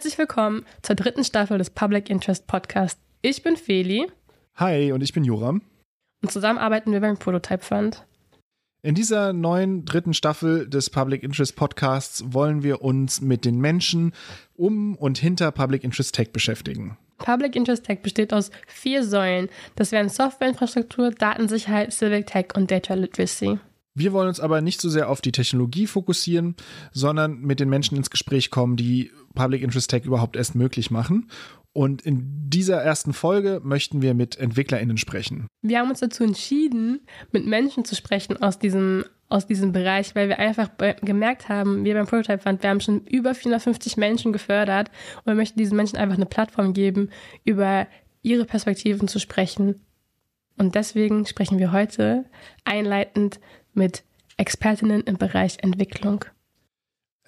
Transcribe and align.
Herzlich 0.00 0.16
willkommen 0.16 0.64
zur 0.80 0.96
dritten 0.96 1.24
Staffel 1.24 1.58
des 1.58 1.68
Public 1.68 2.08
Interest 2.08 2.46
Podcast. 2.46 2.98
Ich 3.20 3.42
bin 3.42 3.56
Feli. 3.56 4.06
Hi, 4.54 4.92
und 4.92 5.02
ich 5.02 5.12
bin 5.12 5.24
Joram. 5.24 5.60
Und 6.22 6.32
zusammen 6.32 6.58
arbeiten 6.58 6.92
wir 6.92 7.00
beim 7.00 7.18
Prototype 7.18 7.62
Fund. 7.62 8.06
In 8.80 8.94
dieser 8.94 9.34
neuen 9.34 9.84
dritten 9.84 10.14
Staffel 10.14 10.66
des 10.66 10.88
Public 10.88 11.22
Interest 11.22 11.54
Podcasts 11.54 12.24
wollen 12.32 12.62
wir 12.62 12.80
uns 12.80 13.20
mit 13.20 13.44
den 13.44 13.60
Menschen 13.60 14.14
um 14.54 14.94
und 14.94 15.18
hinter 15.18 15.52
Public 15.52 15.84
Interest 15.84 16.14
Tech 16.14 16.32
beschäftigen. 16.32 16.96
Public 17.18 17.54
Interest 17.54 17.84
Tech 17.84 18.00
besteht 18.00 18.32
aus 18.32 18.50
vier 18.66 19.04
Säulen. 19.04 19.50
Das 19.76 19.92
wären 19.92 20.08
Softwareinfrastruktur, 20.08 21.10
Datensicherheit, 21.10 21.92
Civic 21.92 22.26
Tech 22.26 22.46
und 22.56 22.70
Data 22.70 22.94
Literacy. 22.94 23.58
Wir 23.92 24.14
wollen 24.14 24.28
uns 24.28 24.40
aber 24.40 24.62
nicht 24.62 24.80
so 24.80 24.88
sehr 24.88 25.10
auf 25.10 25.20
die 25.20 25.32
Technologie 25.32 25.86
fokussieren, 25.86 26.54
sondern 26.90 27.40
mit 27.40 27.60
den 27.60 27.68
Menschen 27.68 27.98
ins 27.98 28.08
Gespräch 28.08 28.50
kommen, 28.50 28.76
die 28.76 29.10
Public 29.34 29.62
Interest 29.62 29.90
Tech 29.90 30.04
überhaupt 30.04 30.36
erst 30.36 30.54
möglich 30.54 30.90
machen. 30.90 31.28
Und 31.72 32.02
in 32.02 32.50
dieser 32.50 32.78
ersten 32.82 33.12
Folge 33.12 33.60
möchten 33.62 34.02
wir 34.02 34.14
mit 34.14 34.36
EntwicklerInnen 34.36 34.96
sprechen. 34.96 35.46
Wir 35.62 35.78
haben 35.78 35.90
uns 35.90 36.00
dazu 36.00 36.24
entschieden, 36.24 37.00
mit 37.30 37.46
Menschen 37.46 37.84
zu 37.84 37.94
sprechen 37.94 38.42
aus 38.42 38.58
diesem, 38.58 39.04
aus 39.28 39.46
diesem 39.46 39.70
Bereich, 39.70 40.16
weil 40.16 40.28
wir 40.28 40.40
einfach 40.40 40.68
gemerkt 41.00 41.48
haben, 41.48 41.84
wir 41.84 41.94
beim 41.94 42.06
Prototype 42.06 42.42
Fund, 42.42 42.62
wir 42.64 42.70
haben 42.70 42.80
schon 42.80 43.06
über 43.06 43.36
450 43.36 43.96
Menschen 43.96 44.32
gefördert 44.32 44.90
und 45.18 45.26
wir 45.26 45.34
möchten 45.36 45.60
diesen 45.60 45.76
Menschen 45.76 45.96
einfach 45.96 46.16
eine 46.16 46.26
Plattform 46.26 46.72
geben, 46.72 47.10
über 47.44 47.86
ihre 48.22 48.46
Perspektiven 48.46 49.06
zu 49.06 49.20
sprechen. 49.20 49.80
Und 50.58 50.74
deswegen 50.74 51.24
sprechen 51.24 51.58
wir 51.58 51.70
heute 51.70 52.24
einleitend 52.64 53.38
mit 53.74 54.02
Expertinnen 54.36 55.02
im 55.02 55.18
Bereich 55.18 55.58
Entwicklung. 55.62 56.24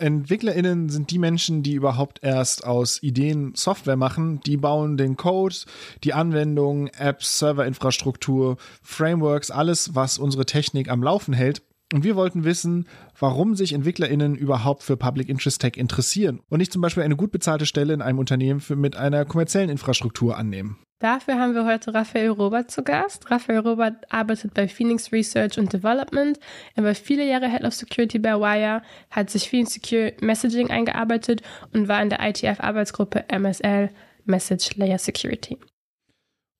EntwicklerInnen 0.02 0.88
sind 0.88 1.10
die 1.12 1.18
Menschen, 1.18 1.62
die 1.62 1.74
überhaupt 1.74 2.18
erst 2.22 2.66
aus 2.66 3.02
Ideen 3.02 3.52
Software 3.54 3.96
machen. 3.96 4.40
Die 4.40 4.56
bauen 4.56 4.96
den 4.96 5.16
Code, 5.16 5.54
die 6.02 6.12
Anwendungen, 6.12 6.88
Apps, 6.88 7.38
Serverinfrastruktur, 7.38 8.56
Frameworks, 8.82 9.52
alles, 9.52 9.94
was 9.94 10.18
unsere 10.18 10.44
Technik 10.44 10.90
am 10.90 11.02
Laufen 11.02 11.32
hält. 11.32 11.62
Und 11.92 12.04
wir 12.04 12.16
wollten 12.16 12.44
wissen, 12.44 12.86
warum 13.18 13.54
sich 13.54 13.74
EntwicklerInnen 13.74 14.34
überhaupt 14.34 14.82
für 14.82 14.96
Public 14.96 15.28
Interest 15.28 15.60
Tech 15.60 15.76
interessieren 15.76 16.40
und 16.48 16.58
nicht 16.58 16.72
zum 16.72 16.80
Beispiel 16.80 17.02
eine 17.02 17.16
gut 17.16 17.32
bezahlte 17.32 17.66
Stelle 17.66 17.92
in 17.92 18.00
einem 18.00 18.18
Unternehmen 18.18 18.60
für, 18.60 18.76
mit 18.76 18.96
einer 18.96 19.24
kommerziellen 19.26 19.68
Infrastruktur 19.68 20.38
annehmen. 20.38 20.78
Dafür 21.00 21.34
haben 21.34 21.54
wir 21.54 21.66
heute 21.66 21.92
Raphael 21.92 22.30
Robert 22.30 22.70
zu 22.70 22.84
Gast. 22.84 23.28
Raphael 23.30 23.58
Robert 23.58 24.10
arbeitet 24.10 24.54
bei 24.54 24.68
Phoenix 24.68 25.10
Research 25.10 25.58
and 25.58 25.72
Development. 25.72 26.38
Er 26.76 26.84
war 26.84 26.94
viele 26.94 27.28
Jahre 27.28 27.50
Head 27.50 27.64
of 27.64 27.74
Security 27.74 28.20
bei 28.20 28.38
Wire, 28.38 28.82
hat 29.10 29.28
sich 29.28 29.48
viel 29.48 29.60
in 29.60 29.66
Secure 29.66 30.14
Messaging 30.20 30.70
eingearbeitet 30.70 31.42
und 31.74 31.88
war 31.88 32.00
in 32.00 32.08
der 32.08 32.20
ITF-Arbeitsgruppe 32.20 33.24
MSL 33.36 33.90
Message 34.24 34.76
Layer 34.76 34.98
Security. 34.98 35.58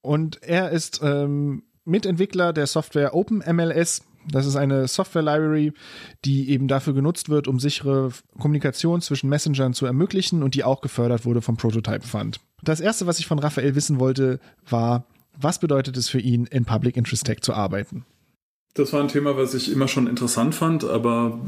Und 0.02 0.42
er 0.42 0.70
ist 0.70 1.00
ähm, 1.04 1.62
Mitentwickler 1.84 2.52
der 2.52 2.66
Software 2.66 3.14
OpenMLS. 3.14 4.02
Das 4.30 4.46
ist 4.46 4.56
eine 4.56 4.86
Software-Library, 4.86 5.72
die 6.24 6.50
eben 6.50 6.68
dafür 6.68 6.92
genutzt 6.92 7.28
wird, 7.28 7.48
um 7.48 7.58
sichere 7.58 8.10
Kommunikation 8.38 9.00
zwischen 9.00 9.28
Messengern 9.28 9.74
zu 9.74 9.86
ermöglichen 9.86 10.42
und 10.42 10.54
die 10.54 10.64
auch 10.64 10.80
gefördert 10.80 11.24
wurde 11.24 11.42
vom 11.42 11.56
Prototype 11.56 12.06
Fund. 12.06 12.40
Das 12.62 12.80
erste, 12.80 13.06
was 13.06 13.18
ich 13.18 13.26
von 13.26 13.38
Raphael 13.38 13.74
wissen 13.74 13.98
wollte, 13.98 14.38
war, 14.68 15.06
was 15.40 15.58
bedeutet 15.58 15.96
es 15.96 16.08
für 16.08 16.20
ihn, 16.20 16.46
in 16.46 16.64
Public 16.64 16.96
Interest 16.96 17.24
Tech 17.24 17.40
zu 17.40 17.54
arbeiten? 17.54 18.04
Das 18.74 18.92
war 18.92 19.00
ein 19.00 19.08
Thema, 19.08 19.36
was 19.36 19.54
ich 19.54 19.70
immer 19.70 19.88
schon 19.88 20.06
interessant 20.06 20.54
fand, 20.54 20.84
aber 20.84 21.38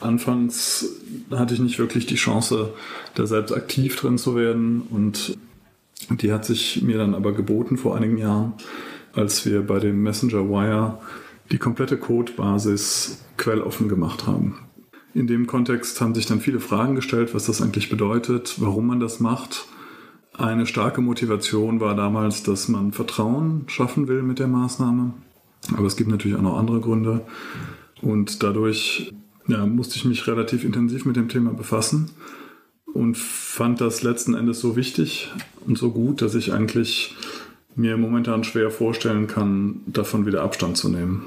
anfangs 0.00 0.86
hatte 1.30 1.54
ich 1.54 1.60
nicht 1.60 1.78
wirklich 1.78 2.06
die 2.06 2.14
Chance, 2.14 2.74
da 3.14 3.26
selbst 3.26 3.52
aktiv 3.52 3.96
drin 3.96 4.18
zu 4.18 4.36
werden 4.36 4.82
und 4.82 5.36
die 6.10 6.32
hat 6.32 6.44
sich 6.44 6.82
mir 6.82 6.98
dann 6.98 7.14
aber 7.14 7.32
geboten 7.32 7.76
vor 7.76 7.96
einigen 7.96 8.18
Jahren, 8.18 8.52
als 9.12 9.44
wir 9.44 9.66
bei 9.66 9.80
dem 9.80 10.02
Messenger 10.02 10.48
Wire 10.48 10.98
die 11.50 11.58
komplette 11.58 11.96
Codebasis 11.96 13.24
quelloffen 13.36 13.88
gemacht 13.88 14.26
haben. 14.26 14.58
In 15.14 15.26
dem 15.26 15.46
Kontext 15.46 16.00
haben 16.00 16.14
sich 16.14 16.26
dann 16.26 16.40
viele 16.40 16.60
Fragen 16.60 16.94
gestellt, 16.94 17.34
was 17.34 17.46
das 17.46 17.62
eigentlich 17.62 17.88
bedeutet, 17.88 18.56
warum 18.58 18.86
man 18.86 19.00
das 19.00 19.20
macht. 19.20 19.66
Eine 20.34 20.66
starke 20.66 21.00
Motivation 21.00 21.80
war 21.80 21.96
damals, 21.96 22.42
dass 22.42 22.68
man 22.68 22.92
Vertrauen 22.92 23.64
schaffen 23.66 24.06
will 24.06 24.22
mit 24.22 24.38
der 24.38 24.46
Maßnahme. 24.46 25.14
Aber 25.76 25.86
es 25.86 25.96
gibt 25.96 26.10
natürlich 26.10 26.36
auch 26.36 26.42
noch 26.42 26.58
andere 26.58 26.80
Gründe. 26.80 27.26
Und 28.00 28.42
dadurch 28.42 29.12
ja, 29.48 29.66
musste 29.66 29.96
ich 29.96 30.04
mich 30.04 30.26
relativ 30.26 30.64
intensiv 30.64 31.04
mit 31.04 31.16
dem 31.16 31.28
Thema 31.28 31.52
befassen 31.52 32.10
und 32.92 33.16
fand 33.16 33.80
das 33.80 34.02
letzten 34.02 34.34
Endes 34.34 34.60
so 34.60 34.76
wichtig 34.76 35.32
und 35.66 35.78
so 35.78 35.90
gut, 35.90 36.22
dass 36.22 36.34
ich 36.34 36.52
eigentlich 36.52 37.16
mir 37.74 37.96
momentan 37.96 38.44
schwer 38.44 38.70
vorstellen 38.70 39.26
kann, 39.26 39.80
davon 39.86 40.26
wieder 40.26 40.42
Abstand 40.42 40.76
zu 40.76 40.88
nehmen. 40.88 41.24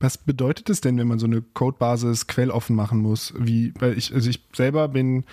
Was 0.00 0.16
bedeutet 0.16 0.70
es 0.70 0.80
denn, 0.80 0.96
wenn 0.96 1.08
man 1.08 1.18
so 1.18 1.26
eine 1.26 1.42
Codebasis 1.42 2.28
quelloffen 2.28 2.76
machen 2.76 3.00
muss? 3.00 3.34
Wie, 3.36 3.72
weil 3.80 3.98
ich, 3.98 4.14
also 4.14 4.30
ich 4.30 4.44
selber 4.54 4.88
bin 4.88 5.24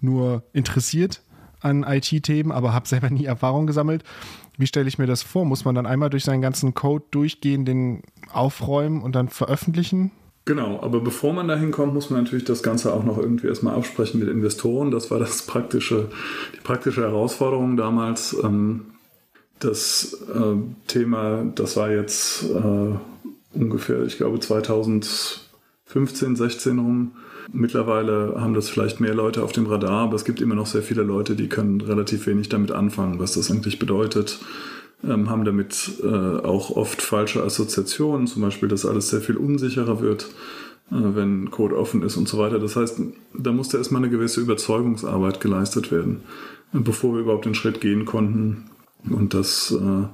nur 0.00 0.44
interessiert 0.52 1.22
an 1.60 1.82
IT-Themen, 1.82 2.52
aber 2.52 2.72
habe 2.72 2.86
selber 2.86 3.10
nie 3.10 3.24
Erfahrung 3.24 3.66
gesammelt. 3.66 4.04
Wie 4.56 4.66
stelle 4.66 4.86
ich 4.86 4.98
mir 4.98 5.06
das 5.06 5.22
vor? 5.22 5.44
Muss 5.44 5.64
man 5.64 5.74
dann 5.74 5.86
einmal 5.86 6.10
durch 6.10 6.24
seinen 6.24 6.42
ganzen 6.42 6.74
Code 6.74 7.04
durchgehen, 7.10 7.64
den 7.64 8.02
aufräumen 8.32 9.02
und 9.02 9.16
dann 9.16 9.28
veröffentlichen? 9.28 10.12
Genau, 10.44 10.80
aber 10.80 11.00
bevor 11.00 11.32
man 11.32 11.48
dahin 11.48 11.70
kommt, 11.70 11.94
muss 11.94 12.10
man 12.10 12.22
natürlich 12.22 12.44
das 12.44 12.62
Ganze 12.62 12.92
auch 12.92 13.02
noch 13.02 13.18
irgendwie 13.18 13.46
erstmal 13.46 13.74
absprechen 13.74 14.20
mit 14.20 14.28
Investoren. 14.28 14.90
Das 14.90 15.10
war 15.10 15.18
das 15.18 15.46
praktische, 15.46 16.10
die 16.54 16.60
praktische 16.60 17.00
Herausforderung 17.00 17.76
damals. 17.76 18.36
Ähm, 18.44 18.82
das 19.58 20.18
äh, 20.34 20.56
Thema, 20.86 21.44
das 21.54 21.76
war 21.76 21.90
jetzt 21.90 22.44
äh, 22.44 22.94
ungefähr, 23.54 24.02
ich 24.04 24.16
glaube 24.16 24.40
2015, 24.40 26.36
16 26.36 26.78
rum. 26.78 27.12
Mittlerweile 27.52 28.36
haben 28.38 28.54
das 28.54 28.68
vielleicht 28.68 29.00
mehr 29.00 29.14
Leute 29.14 29.42
auf 29.42 29.52
dem 29.52 29.66
Radar, 29.66 30.04
aber 30.04 30.16
es 30.16 30.24
gibt 30.24 30.40
immer 30.40 30.54
noch 30.54 30.66
sehr 30.66 30.82
viele 30.82 31.02
Leute, 31.02 31.36
die 31.36 31.48
können 31.48 31.80
relativ 31.80 32.26
wenig 32.26 32.48
damit 32.48 32.72
anfangen, 32.72 33.18
was 33.18 33.34
das 33.34 33.50
eigentlich 33.50 33.78
bedeutet, 33.78 34.40
ähm, 35.04 35.28
haben 35.28 35.44
damit 35.44 36.00
äh, 36.02 36.06
auch 36.06 36.70
oft 36.70 37.02
falsche 37.02 37.42
Assoziationen, 37.42 38.26
zum 38.26 38.42
Beispiel, 38.42 38.68
dass 38.68 38.86
alles 38.86 39.10
sehr 39.10 39.20
viel 39.20 39.36
unsicherer 39.36 40.00
wird, 40.00 40.30
äh, 40.90 40.94
wenn 40.94 41.50
Code 41.50 41.76
offen 41.76 42.02
ist 42.02 42.16
und 42.16 42.28
so 42.28 42.38
weiter. 42.38 42.58
Das 42.58 42.76
heißt, 42.76 43.00
da 43.34 43.52
musste 43.52 43.76
erstmal 43.76 44.02
eine 44.02 44.10
gewisse 44.10 44.40
Überzeugungsarbeit 44.40 45.40
geleistet 45.40 45.92
werden, 45.92 46.22
bevor 46.72 47.12
wir 47.14 47.20
überhaupt 47.20 47.44
den 47.44 47.54
Schritt 47.54 47.82
gehen 47.82 48.06
konnten 48.06 48.70
und 49.10 49.34
das 49.34 49.70
äh, 49.70 50.06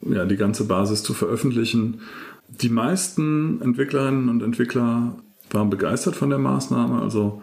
ja, 0.00 0.24
die 0.26 0.36
ganze 0.36 0.64
Basis 0.64 1.02
zu 1.02 1.14
veröffentlichen. 1.14 2.00
Die 2.48 2.70
meisten 2.70 3.60
Entwicklerinnen 3.62 4.28
und 4.28 4.42
Entwickler 4.42 5.16
waren 5.50 5.70
begeistert 5.70 6.16
von 6.16 6.30
der 6.30 6.38
Maßnahme. 6.38 7.00
Also 7.00 7.42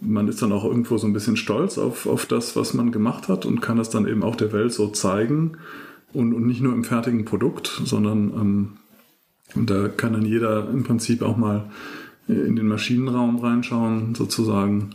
man 0.00 0.28
ist 0.28 0.42
dann 0.42 0.52
auch 0.52 0.64
irgendwo 0.64 0.98
so 0.98 1.06
ein 1.06 1.12
bisschen 1.12 1.36
stolz 1.36 1.78
auf, 1.78 2.06
auf 2.06 2.26
das, 2.26 2.56
was 2.56 2.74
man 2.74 2.92
gemacht 2.92 3.28
hat 3.28 3.46
und 3.46 3.60
kann 3.60 3.76
das 3.76 3.90
dann 3.90 4.06
eben 4.06 4.22
auch 4.22 4.36
der 4.36 4.52
Welt 4.52 4.72
so 4.72 4.88
zeigen. 4.88 5.58
Und, 6.12 6.32
und 6.32 6.46
nicht 6.46 6.60
nur 6.60 6.72
im 6.72 6.84
fertigen 6.84 7.24
Produkt, 7.24 7.80
sondern 7.84 8.76
ähm, 9.54 9.66
da 9.66 9.88
kann 9.88 10.12
dann 10.12 10.24
jeder 10.24 10.68
im 10.68 10.84
Prinzip 10.84 11.22
auch 11.22 11.36
mal 11.36 11.70
in 12.28 12.56
den 12.56 12.68
Maschinenraum 12.68 13.38
reinschauen, 13.38 14.14
sozusagen. 14.14 14.90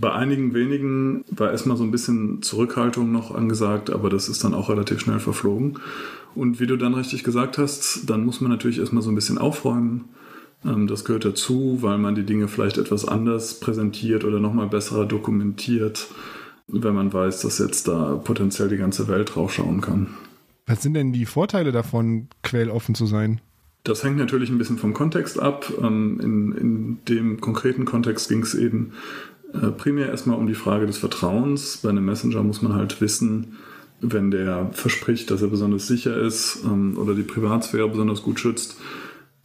Bei 0.00 0.12
einigen 0.12 0.54
wenigen 0.54 1.24
war 1.30 1.50
erstmal 1.50 1.76
so 1.76 1.84
ein 1.84 1.90
bisschen 1.90 2.42
Zurückhaltung 2.42 3.12
noch 3.12 3.34
angesagt, 3.34 3.90
aber 3.90 4.10
das 4.10 4.28
ist 4.28 4.44
dann 4.44 4.54
auch 4.54 4.68
relativ 4.68 5.00
schnell 5.00 5.20
verflogen. 5.20 5.78
Und 6.34 6.60
wie 6.60 6.66
du 6.66 6.76
dann 6.76 6.94
richtig 6.94 7.24
gesagt 7.24 7.58
hast, 7.58 8.08
dann 8.08 8.24
muss 8.24 8.40
man 8.40 8.50
natürlich 8.50 8.78
erstmal 8.78 9.02
so 9.02 9.10
ein 9.10 9.14
bisschen 9.14 9.38
aufräumen. 9.38 10.06
Ähm, 10.64 10.86
das 10.86 11.04
gehört 11.04 11.24
dazu, 11.24 11.78
weil 11.80 11.98
man 11.98 12.14
die 12.14 12.24
Dinge 12.24 12.48
vielleicht 12.48 12.78
etwas 12.78 13.06
anders 13.06 13.60
präsentiert 13.60 14.24
oder 14.24 14.40
nochmal 14.40 14.68
besser 14.68 15.04
dokumentiert, 15.04 16.08
wenn 16.66 16.94
man 16.94 17.12
weiß, 17.12 17.42
dass 17.42 17.58
jetzt 17.58 17.88
da 17.88 18.16
potenziell 18.16 18.68
die 18.68 18.76
ganze 18.76 19.08
Welt 19.08 19.34
draufschauen 19.34 19.80
kann. 19.80 20.08
Was 20.66 20.82
sind 20.82 20.94
denn 20.94 21.12
die 21.12 21.26
Vorteile 21.26 21.72
davon, 21.72 22.28
quelloffen 22.42 22.94
zu 22.94 23.06
sein? 23.06 23.40
Das 23.84 24.02
hängt 24.02 24.16
natürlich 24.16 24.48
ein 24.48 24.56
bisschen 24.56 24.78
vom 24.78 24.94
Kontext 24.94 25.38
ab. 25.38 25.70
Ähm, 25.80 26.18
in, 26.20 26.52
in 26.52 26.98
dem 27.06 27.40
konkreten 27.40 27.84
Kontext 27.84 28.30
ging 28.30 28.42
es 28.42 28.54
eben 28.54 28.92
äh, 29.52 29.70
primär 29.70 30.08
erstmal 30.08 30.38
um 30.38 30.46
die 30.46 30.54
Frage 30.54 30.86
des 30.86 30.96
Vertrauens. 30.96 31.78
Bei 31.82 31.90
einem 31.90 32.06
Messenger 32.06 32.42
muss 32.42 32.62
man 32.62 32.74
halt 32.74 33.02
wissen, 33.02 33.58
wenn 34.12 34.30
der 34.30 34.70
verspricht, 34.72 35.30
dass 35.30 35.42
er 35.42 35.48
besonders 35.48 35.86
sicher 35.86 36.16
ist 36.16 36.60
ähm, 36.64 36.96
oder 36.98 37.14
die 37.14 37.22
Privatsphäre 37.22 37.88
besonders 37.88 38.22
gut 38.22 38.40
schützt, 38.40 38.76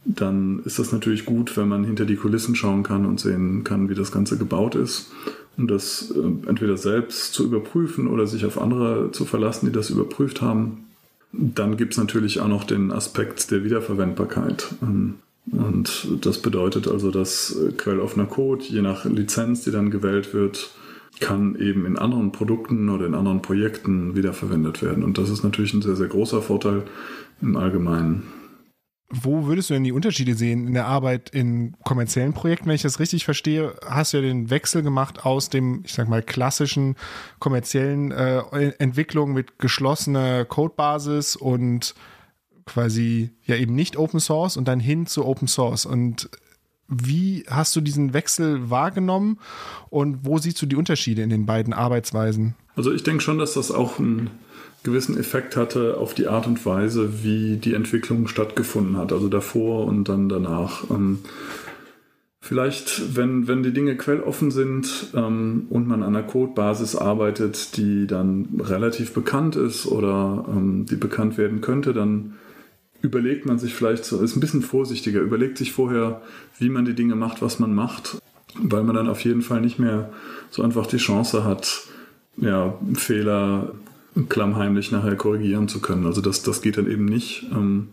dann 0.04 0.60
ist 0.64 0.78
das 0.78 0.92
natürlich 0.92 1.24
gut, 1.24 1.56
wenn 1.56 1.68
man 1.68 1.84
hinter 1.84 2.06
die 2.06 2.16
Kulissen 2.16 2.54
schauen 2.54 2.82
kann 2.82 3.04
und 3.04 3.20
sehen 3.20 3.64
kann, 3.64 3.88
wie 3.88 3.94
das 3.94 4.12
Ganze 4.12 4.38
gebaut 4.38 4.74
ist. 4.74 5.10
Um 5.56 5.66
das 5.66 6.10
äh, 6.10 6.48
entweder 6.48 6.76
selbst 6.76 7.34
zu 7.34 7.44
überprüfen 7.44 8.08
oder 8.08 8.26
sich 8.26 8.46
auf 8.46 8.60
andere 8.60 9.10
zu 9.12 9.24
verlassen, 9.24 9.66
die 9.66 9.72
das 9.72 9.90
überprüft 9.90 10.40
haben. 10.40 10.84
Dann 11.32 11.76
gibt 11.76 11.92
es 11.92 11.98
natürlich 11.98 12.40
auch 12.40 12.48
noch 12.48 12.64
den 12.64 12.92
Aspekt 12.92 13.50
der 13.50 13.64
Wiederverwendbarkeit. 13.64 14.68
Ähm, 14.82 15.16
und 15.52 16.08
das 16.20 16.38
bedeutet 16.38 16.86
also, 16.86 17.10
dass 17.10 17.56
quelloffener 17.76 18.26
Code, 18.26 18.64
je 18.64 18.82
nach 18.82 19.04
Lizenz, 19.04 19.64
die 19.64 19.70
dann 19.70 19.90
gewählt 19.90 20.32
wird, 20.32 20.70
kann 21.18 21.56
eben 21.56 21.86
in 21.86 21.98
anderen 21.98 22.32
Produkten 22.32 22.88
oder 22.88 23.06
in 23.06 23.14
anderen 23.14 23.42
Projekten 23.42 24.14
wiederverwendet 24.14 24.82
werden. 24.82 25.02
Und 25.02 25.18
das 25.18 25.28
ist 25.28 25.42
natürlich 25.42 25.74
ein 25.74 25.82
sehr, 25.82 25.96
sehr 25.96 26.08
großer 26.08 26.40
Vorteil 26.40 26.84
im 27.42 27.56
Allgemeinen. 27.56 28.22
Wo 29.12 29.46
würdest 29.46 29.68
du 29.68 29.74
denn 29.74 29.82
die 29.82 29.90
Unterschiede 29.90 30.34
sehen 30.34 30.68
in 30.68 30.74
der 30.74 30.86
Arbeit 30.86 31.30
in 31.30 31.74
kommerziellen 31.82 32.32
Projekten? 32.32 32.66
Wenn 32.66 32.76
ich 32.76 32.82
das 32.82 33.00
richtig 33.00 33.24
verstehe, 33.24 33.74
hast 33.84 34.12
du 34.12 34.18
ja 34.18 34.22
den 34.22 34.50
Wechsel 34.50 34.82
gemacht 34.82 35.26
aus 35.26 35.50
dem, 35.50 35.82
ich 35.84 35.94
sag 35.94 36.08
mal, 36.08 36.22
klassischen 36.22 36.94
kommerziellen 37.40 38.12
äh, 38.12 38.70
Entwicklung 38.78 39.32
mit 39.32 39.58
geschlossener 39.58 40.44
Codebasis 40.44 41.34
und 41.34 41.96
quasi 42.66 43.30
ja 43.42 43.56
eben 43.56 43.74
nicht 43.74 43.96
Open 43.96 44.20
Source 44.20 44.56
und 44.56 44.68
dann 44.68 44.78
hin 44.78 45.06
zu 45.06 45.26
Open 45.26 45.48
Source. 45.48 45.86
Und 45.86 46.30
wie 46.90 47.44
hast 47.48 47.74
du 47.76 47.80
diesen 47.80 48.12
Wechsel 48.12 48.68
wahrgenommen 48.68 49.38
und 49.88 50.18
wo 50.22 50.38
siehst 50.38 50.60
du 50.60 50.66
die 50.66 50.76
Unterschiede 50.76 51.22
in 51.22 51.30
den 51.30 51.46
beiden 51.46 51.72
Arbeitsweisen? 51.72 52.54
Also 52.76 52.92
ich 52.92 53.02
denke 53.02 53.22
schon, 53.22 53.38
dass 53.38 53.54
das 53.54 53.70
auch 53.70 53.98
einen 53.98 54.30
gewissen 54.82 55.18
Effekt 55.18 55.56
hatte 55.56 55.96
auf 55.98 56.14
die 56.14 56.26
Art 56.26 56.46
und 56.46 56.64
Weise, 56.66 57.22
wie 57.22 57.56
die 57.56 57.74
Entwicklung 57.74 58.26
stattgefunden 58.26 58.96
hat, 58.96 59.12
also 59.12 59.28
davor 59.28 59.86
und 59.86 60.08
dann 60.08 60.28
danach. 60.28 60.90
Ähm, 60.90 61.18
vielleicht, 62.40 63.16
wenn, 63.16 63.46
wenn 63.46 63.62
die 63.62 63.72
Dinge 63.72 63.96
quelloffen 63.96 64.50
sind 64.50 65.08
ähm, 65.14 65.66
und 65.70 65.86
man 65.86 66.02
an 66.02 66.14
einer 66.14 66.26
Codebasis 66.26 66.96
arbeitet, 66.96 67.76
die 67.76 68.06
dann 68.06 68.48
relativ 68.58 69.12
bekannt 69.12 69.56
ist 69.56 69.86
oder 69.86 70.46
ähm, 70.48 70.86
die 70.86 70.96
bekannt 70.96 71.36
werden 71.36 71.60
könnte, 71.60 71.92
dann 71.92 72.34
überlegt 73.02 73.46
man 73.46 73.58
sich 73.58 73.74
vielleicht 73.74 74.04
so, 74.04 74.20
ist 74.20 74.36
ein 74.36 74.40
bisschen 74.40 74.62
vorsichtiger, 74.62 75.20
überlegt 75.20 75.58
sich 75.58 75.72
vorher, 75.72 76.22
wie 76.58 76.68
man 76.68 76.84
die 76.84 76.94
Dinge 76.94 77.16
macht, 77.16 77.42
was 77.42 77.58
man 77.58 77.74
macht, 77.74 78.18
weil 78.54 78.82
man 78.82 78.94
dann 78.94 79.08
auf 79.08 79.24
jeden 79.24 79.42
Fall 79.42 79.60
nicht 79.60 79.78
mehr 79.78 80.12
so 80.50 80.62
einfach 80.62 80.86
die 80.86 80.98
Chance 80.98 81.44
hat, 81.44 81.82
ja, 82.36 82.78
Fehler 82.94 83.72
klammheimlich 84.28 84.90
nachher 84.90 85.16
korrigieren 85.16 85.68
zu 85.68 85.80
können. 85.80 86.06
Also 86.06 86.20
das, 86.20 86.42
das 86.42 86.62
geht 86.62 86.76
dann 86.76 86.90
eben 86.90 87.04
nicht. 87.04 87.46
Ähm, 87.52 87.88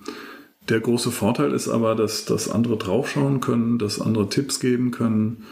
der 0.70 0.80
große 0.80 1.12
Vorteil 1.12 1.54
ist 1.54 1.70
aber, 1.70 1.96
dass, 1.96 2.26
dass 2.26 2.50
andere 2.50 2.78
draufschauen 2.78 3.40
können, 3.40 3.78
dass 3.78 4.02
andere 4.02 4.30
Tipps 4.30 4.60
geben 4.60 4.92
können 4.92 5.44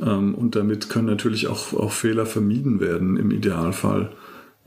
ähm, 0.00 0.34
und 0.34 0.56
damit 0.56 0.90
können 0.90 1.06
natürlich 1.06 1.46
auch, 1.46 1.72
auch 1.72 1.92
Fehler 1.92 2.26
vermieden 2.26 2.80
werden 2.80 3.16
im 3.16 3.30
Idealfall, 3.30 4.10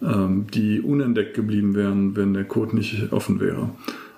ähm, 0.01 0.47
die 0.53 0.81
unentdeckt 0.81 1.35
geblieben 1.35 1.75
wären, 1.75 2.15
wenn 2.15 2.33
der 2.33 2.45
Code 2.45 2.75
nicht 2.75 3.11
offen 3.11 3.39
wäre. 3.39 3.69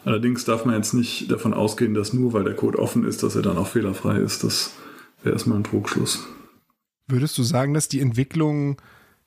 Allerdings 0.06 0.44
darf 0.46 0.66
man 0.66 0.76
jetzt 0.76 0.94
nicht 0.94 1.32
davon 1.32 1.54
ausgehen, 1.54 1.94
dass 1.94 2.14
nur 2.14 2.34
weil 2.34 2.44
der 2.44 2.56
Code 2.56 2.80
offen 2.80 3.06
ist, 3.06 3.24
dass 3.24 3.36
er 3.36 3.42
dann 3.42 3.58
auch 3.58 3.68
fehlerfrei 3.68 4.18
ist. 4.18 4.44
Das 4.44 4.74
wäre 5.24 5.34
erstmal 5.34 5.58
ein 5.58 5.64
Trugschluss. 5.64 6.28
Würdest 7.08 7.38
du 7.38 7.44
sagen, 7.44 7.74
dass 7.74 7.88
die 7.88 8.02
Entwicklung 8.02 8.82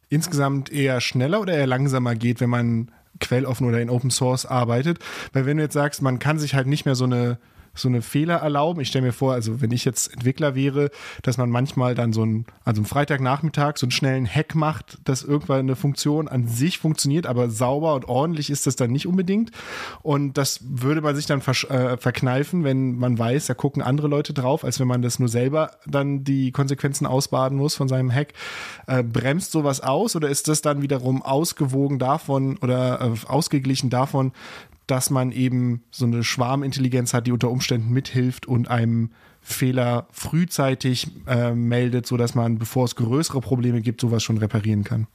insgesamt 0.08 0.70
eher 0.70 1.00
schneller 1.00 1.40
oder 1.40 1.54
eher 1.54 1.66
langsamer 1.66 2.14
geht, 2.14 2.40
wenn 2.40 2.50
man 2.50 2.90
quelloffen 3.20 3.66
oder 3.66 3.80
in 3.80 3.90
Open 3.90 4.10
Source 4.10 4.46
arbeitet? 4.46 4.98
Weil 5.32 5.46
wenn 5.46 5.56
du 5.56 5.62
jetzt 5.62 5.74
sagst, 5.74 6.02
man 6.02 6.18
kann 6.18 6.38
sich 6.38 6.54
halt 6.54 6.66
nicht 6.66 6.84
mehr 6.84 6.94
so 6.94 7.04
eine 7.04 7.38
so 7.76 7.88
eine 7.88 8.02
Fehler 8.02 8.36
erlauben. 8.36 8.80
Ich 8.80 8.88
stelle 8.88 9.06
mir 9.06 9.12
vor, 9.12 9.34
also 9.34 9.60
wenn 9.60 9.70
ich 9.70 9.84
jetzt 9.84 10.12
Entwickler 10.12 10.54
wäre, 10.54 10.90
dass 11.22 11.38
man 11.38 11.50
manchmal 11.50 11.94
dann 11.94 12.12
so 12.12 12.24
ein, 12.24 12.46
also 12.64 12.80
am 12.82 12.86
Freitagnachmittag 12.86 13.76
so 13.76 13.86
einen 13.86 13.90
schnellen 13.90 14.26
Hack 14.26 14.54
macht, 14.54 14.98
dass 15.04 15.22
irgendwann 15.22 15.60
eine 15.60 15.76
Funktion 15.76 16.28
an 16.28 16.48
sich 16.48 16.78
funktioniert, 16.78 17.26
aber 17.26 17.50
sauber 17.50 17.94
und 17.94 18.06
ordentlich 18.06 18.50
ist 18.50 18.66
das 18.66 18.76
dann 18.76 18.90
nicht 18.90 19.06
unbedingt. 19.06 19.50
Und 20.02 20.34
das 20.38 20.60
würde 20.68 21.00
man 21.00 21.14
sich 21.14 21.26
dann 21.26 21.40
äh, 21.40 21.96
verkneifen, 21.96 22.64
wenn 22.64 22.96
man 22.96 23.18
weiß, 23.18 23.46
da 23.46 23.54
gucken 23.54 23.82
andere 23.82 24.08
Leute 24.08 24.32
drauf, 24.32 24.64
als 24.64 24.80
wenn 24.80 24.88
man 24.88 25.02
das 25.02 25.18
nur 25.18 25.28
selber 25.28 25.72
dann 25.86 26.24
die 26.24 26.52
Konsequenzen 26.52 27.06
ausbaden 27.06 27.58
muss 27.58 27.74
von 27.74 27.88
seinem 27.88 28.12
Hack. 28.12 28.32
Äh, 28.86 29.02
bremst 29.02 29.52
sowas 29.52 29.80
aus 29.80 30.16
oder 30.16 30.28
ist 30.28 30.48
das 30.48 30.62
dann 30.62 30.82
wiederum 30.82 31.22
ausgewogen 31.22 31.98
davon 31.98 32.56
oder 32.58 33.00
äh, 33.00 33.26
ausgeglichen 33.28 33.90
davon, 33.90 34.32
dass 34.86 35.10
man 35.10 35.32
eben 35.32 35.82
so 35.90 36.06
eine 36.06 36.22
Schwarmintelligenz 36.22 37.12
hat, 37.12 37.26
die 37.26 37.32
unter 37.32 37.50
Umständen 37.50 37.92
mithilft 37.92 38.46
und 38.46 38.68
einem 38.68 39.10
Fehler 39.40 40.08
frühzeitig 40.10 41.08
äh, 41.26 41.54
meldet, 41.54 42.06
sodass 42.06 42.34
man, 42.34 42.58
bevor 42.58 42.84
es 42.84 42.96
größere 42.96 43.40
Probleme 43.40 43.80
gibt, 43.80 44.00
sowas 44.00 44.22
schon 44.22 44.38
reparieren 44.38 44.84
kann. 44.84 45.06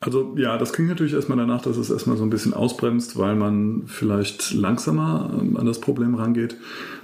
Also 0.00 0.36
ja, 0.36 0.58
das 0.58 0.72
klingt 0.72 0.90
natürlich 0.90 1.14
erstmal 1.14 1.38
danach, 1.38 1.62
dass 1.62 1.76
es 1.76 1.90
erstmal 1.90 2.16
so 2.16 2.22
ein 2.22 2.30
bisschen 2.30 2.54
ausbremst, 2.54 3.18
weil 3.18 3.34
man 3.34 3.84
vielleicht 3.86 4.52
langsamer 4.52 5.36
ähm, 5.40 5.56
an 5.56 5.66
das 5.66 5.80
Problem 5.80 6.14
rangeht. 6.14 6.56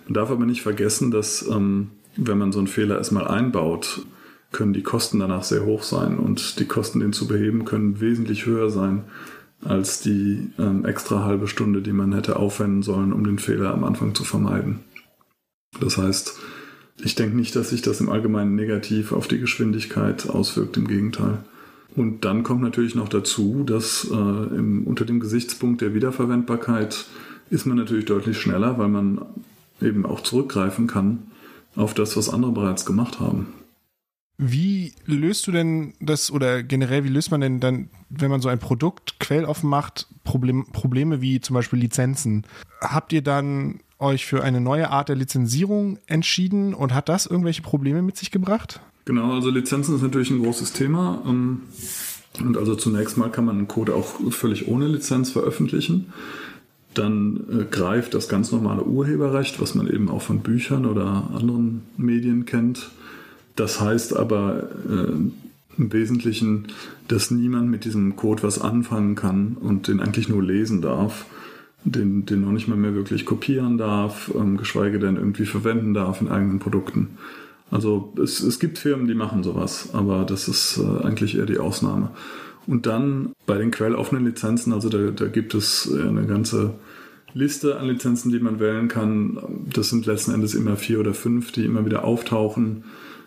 Man 0.04 0.14
darf 0.14 0.30
aber 0.30 0.46
nicht 0.46 0.62
vergessen, 0.62 1.10
dass 1.10 1.44
ähm, 1.48 1.90
wenn 2.16 2.38
man 2.38 2.52
so 2.52 2.58
einen 2.58 2.68
Fehler 2.68 2.96
erstmal 2.96 3.26
einbaut, 3.26 4.06
können 4.52 4.72
die 4.72 4.84
Kosten 4.84 5.18
danach 5.18 5.42
sehr 5.42 5.64
hoch 5.64 5.82
sein 5.82 6.18
und 6.18 6.60
die 6.60 6.66
Kosten, 6.66 7.00
den 7.00 7.12
zu 7.12 7.26
beheben, 7.26 7.64
können 7.64 8.00
wesentlich 8.00 8.46
höher 8.46 8.70
sein 8.70 9.02
als 9.62 10.00
die 10.00 10.50
ähm, 10.58 10.84
extra 10.84 11.24
halbe 11.24 11.48
Stunde, 11.48 11.82
die 11.82 11.92
man 11.92 12.12
hätte 12.12 12.36
aufwenden 12.36 12.82
sollen, 12.82 13.12
um 13.12 13.24
den 13.24 13.38
Fehler 13.38 13.72
am 13.72 13.84
Anfang 13.84 14.14
zu 14.14 14.24
vermeiden. 14.24 14.80
Das 15.80 15.96
heißt, 15.96 16.38
ich 17.02 17.14
denke 17.14 17.36
nicht, 17.36 17.56
dass 17.56 17.70
sich 17.70 17.82
das 17.82 18.00
im 18.00 18.08
Allgemeinen 18.08 18.54
negativ 18.54 19.12
auf 19.12 19.26
die 19.26 19.40
Geschwindigkeit 19.40 20.28
auswirkt, 20.28 20.76
im 20.76 20.86
Gegenteil. 20.86 21.44
Und 21.96 22.24
dann 22.24 22.42
kommt 22.42 22.62
natürlich 22.62 22.94
noch 22.94 23.08
dazu, 23.08 23.64
dass 23.64 24.08
äh, 24.10 24.14
im, 24.14 24.84
unter 24.86 25.04
dem 25.04 25.20
Gesichtspunkt 25.20 25.80
der 25.80 25.94
Wiederverwendbarkeit 25.94 27.06
ist 27.50 27.66
man 27.66 27.76
natürlich 27.76 28.04
deutlich 28.06 28.38
schneller, 28.38 28.78
weil 28.78 28.88
man 28.88 29.20
eben 29.80 30.06
auch 30.06 30.20
zurückgreifen 30.20 30.86
kann 30.86 31.24
auf 31.76 31.94
das, 31.94 32.16
was 32.16 32.28
andere 32.28 32.52
bereits 32.52 32.84
gemacht 32.84 33.20
haben. 33.20 33.48
Wie 34.36 34.92
löst 35.06 35.46
du 35.46 35.52
denn 35.52 35.94
das 36.00 36.30
oder 36.30 36.64
generell, 36.64 37.04
wie 37.04 37.08
löst 37.08 37.30
man 37.30 37.40
denn 37.40 37.60
dann, 37.60 37.88
wenn 38.10 38.30
man 38.30 38.40
so 38.40 38.48
ein 38.48 38.58
Produkt 38.58 39.20
quelloffen 39.20 39.70
macht, 39.70 40.08
Problem, 40.24 40.66
Probleme 40.72 41.20
wie 41.20 41.40
zum 41.40 41.54
Beispiel 41.54 41.78
Lizenzen? 41.78 42.44
Habt 42.80 43.12
ihr 43.12 43.22
dann 43.22 43.80
euch 43.98 44.26
für 44.26 44.42
eine 44.42 44.60
neue 44.60 44.90
Art 44.90 45.08
der 45.08 45.16
Lizenzierung 45.16 45.98
entschieden 46.06 46.74
und 46.74 46.92
hat 46.92 47.08
das 47.08 47.26
irgendwelche 47.26 47.62
Probleme 47.62 48.02
mit 48.02 48.16
sich 48.16 48.32
gebracht? 48.32 48.80
Genau, 49.04 49.34
also 49.34 49.50
Lizenzen 49.50 49.94
ist 49.94 50.02
natürlich 50.02 50.30
ein 50.30 50.42
großes 50.42 50.72
Thema. 50.72 51.22
Ähm, 51.26 51.62
und 52.40 52.56
also 52.56 52.74
zunächst 52.74 53.16
mal 53.16 53.30
kann 53.30 53.44
man 53.44 53.56
einen 53.56 53.68
Code 53.68 53.94
auch 53.94 54.32
völlig 54.32 54.66
ohne 54.66 54.88
Lizenz 54.88 55.30
veröffentlichen. 55.30 56.12
Dann 56.94 57.44
äh, 57.50 57.64
greift 57.64 58.14
das 58.14 58.28
ganz 58.28 58.50
normale 58.50 58.84
Urheberrecht, 58.84 59.60
was 59.60 59.74
man 59.74 59.86
eben 59.86 60.08
auch 60.08 60.22
von 60.22 60.40
Büchern 60.40 60.86
oder 60.86 61.30
anderen 61.34 61.82
Medien 61.96 62.46
kennt, 62.46 62.90
das 63.56 63.80
heißt 63.80 64.16
aber 64.16 64.70
äh, 64.88 65.12
im 65.76 65.92
Wesentlichen, 65.92 66.68
dass 67.08 67.30
niemand 67.30 67.70
mit 67.70 67.84
diesem 67.84 68.16
Code 68.16 68.42
was 68.42 68.60
anfangen 68.60 69.14
kann 69.14 69.56
und 69.60 69.88
den 69.88 70.00
eigentlich 70.00 70.28
nur 70.28 70.42
lesen 70.42 70.82
darf, 70.82 71.26
den, 71.84 72.26
den 72.26 72.42
noch 72.42 72.52
nicht 72.52 72.68
mal 72.68 72.76
mehr 72.76 72.94
wirklich 72.94 73.26
kopieren 73.26 73.76
darf, 73.76 74.30
ähm, 74.34 74.56
geschweige 74.56 74.98
denn 74.98 75.16
irgendwie 75.16 75.46
verwenden 75.46 75.94
darf 75.94 76.20
in 76.20 76.28
eigenen 76.28 76.58
Produkten. 76.58 77.18
Also 77.70 78.12
es, 78.22 78.40
es 78.40 78.58
gibt 78.58 78.78
Firmen, 78.78 79.06
die 79.06 79.14
machen 79.14 79.42
sowas, 79.42 79.90
aber 79.92 80.24
das 80.24 80.48
ist 80.48 80.78
äh, 80.78 81.04
eigentlich 81.04 81.36
eher 81.36 81.46
die 81.46 81.58
Ausnahme. 81.58 82.10
Und 82.66 82.86
dann 82.86 83.32
bei 83.46 83.58
den 83.58 83.70
quelloffenen 83.70 84.24
Lizenzen, 84.24 84.72
also 84.72 84.88
da, 84.88 85.10
da 85.10 85.26
gibt 85.26 85.54
es 85.54 85.90
äh, 85.92 86.08
eine 86.08 86.26
ganze 86.26 86.74
Liste 87.34 87.78
an 87.78 87.88
Lizenzen, 87.88 88.30
die 88.30 88.38
man 88.38 88.60
wählen 88.60 88.88
kann. 88.88 89.38
Das 89.72 89.90
sind 89.90 90.06
letzten 90.06 90.32
Endes 90.32 90.54
immer 90.54 90.76
vier 90.76 91.00
oder 91.00 91.14
fünf, 91.14 91.52
die 91.52 91.64
immer 91.64 91.84
wieder 91.84 92.04
auftauchen 92.04 92.84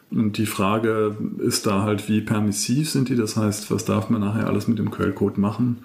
und 0.09 0.37
die 0.37 0.45
Frage 0.45 1.17
ist 1.39 1.65
da 1.65 1.83
halt, 1.83 2.07
wie 2.07 2.21
permissiv 2.21 2.89
sind 2.89 3.09
die? 3.09 3.15
Das 3.15 3.35
heißt, 3.35 3.69
was 3.71 3.85
darf 3.85 4.09
man 4.09 4.21
nachher 4.21 4.47
alles 4.47 4.67
mit 4.67 4.79
dem 4.79 4.91
Quellcode 4.91 5.37
machen? 5.37 5.79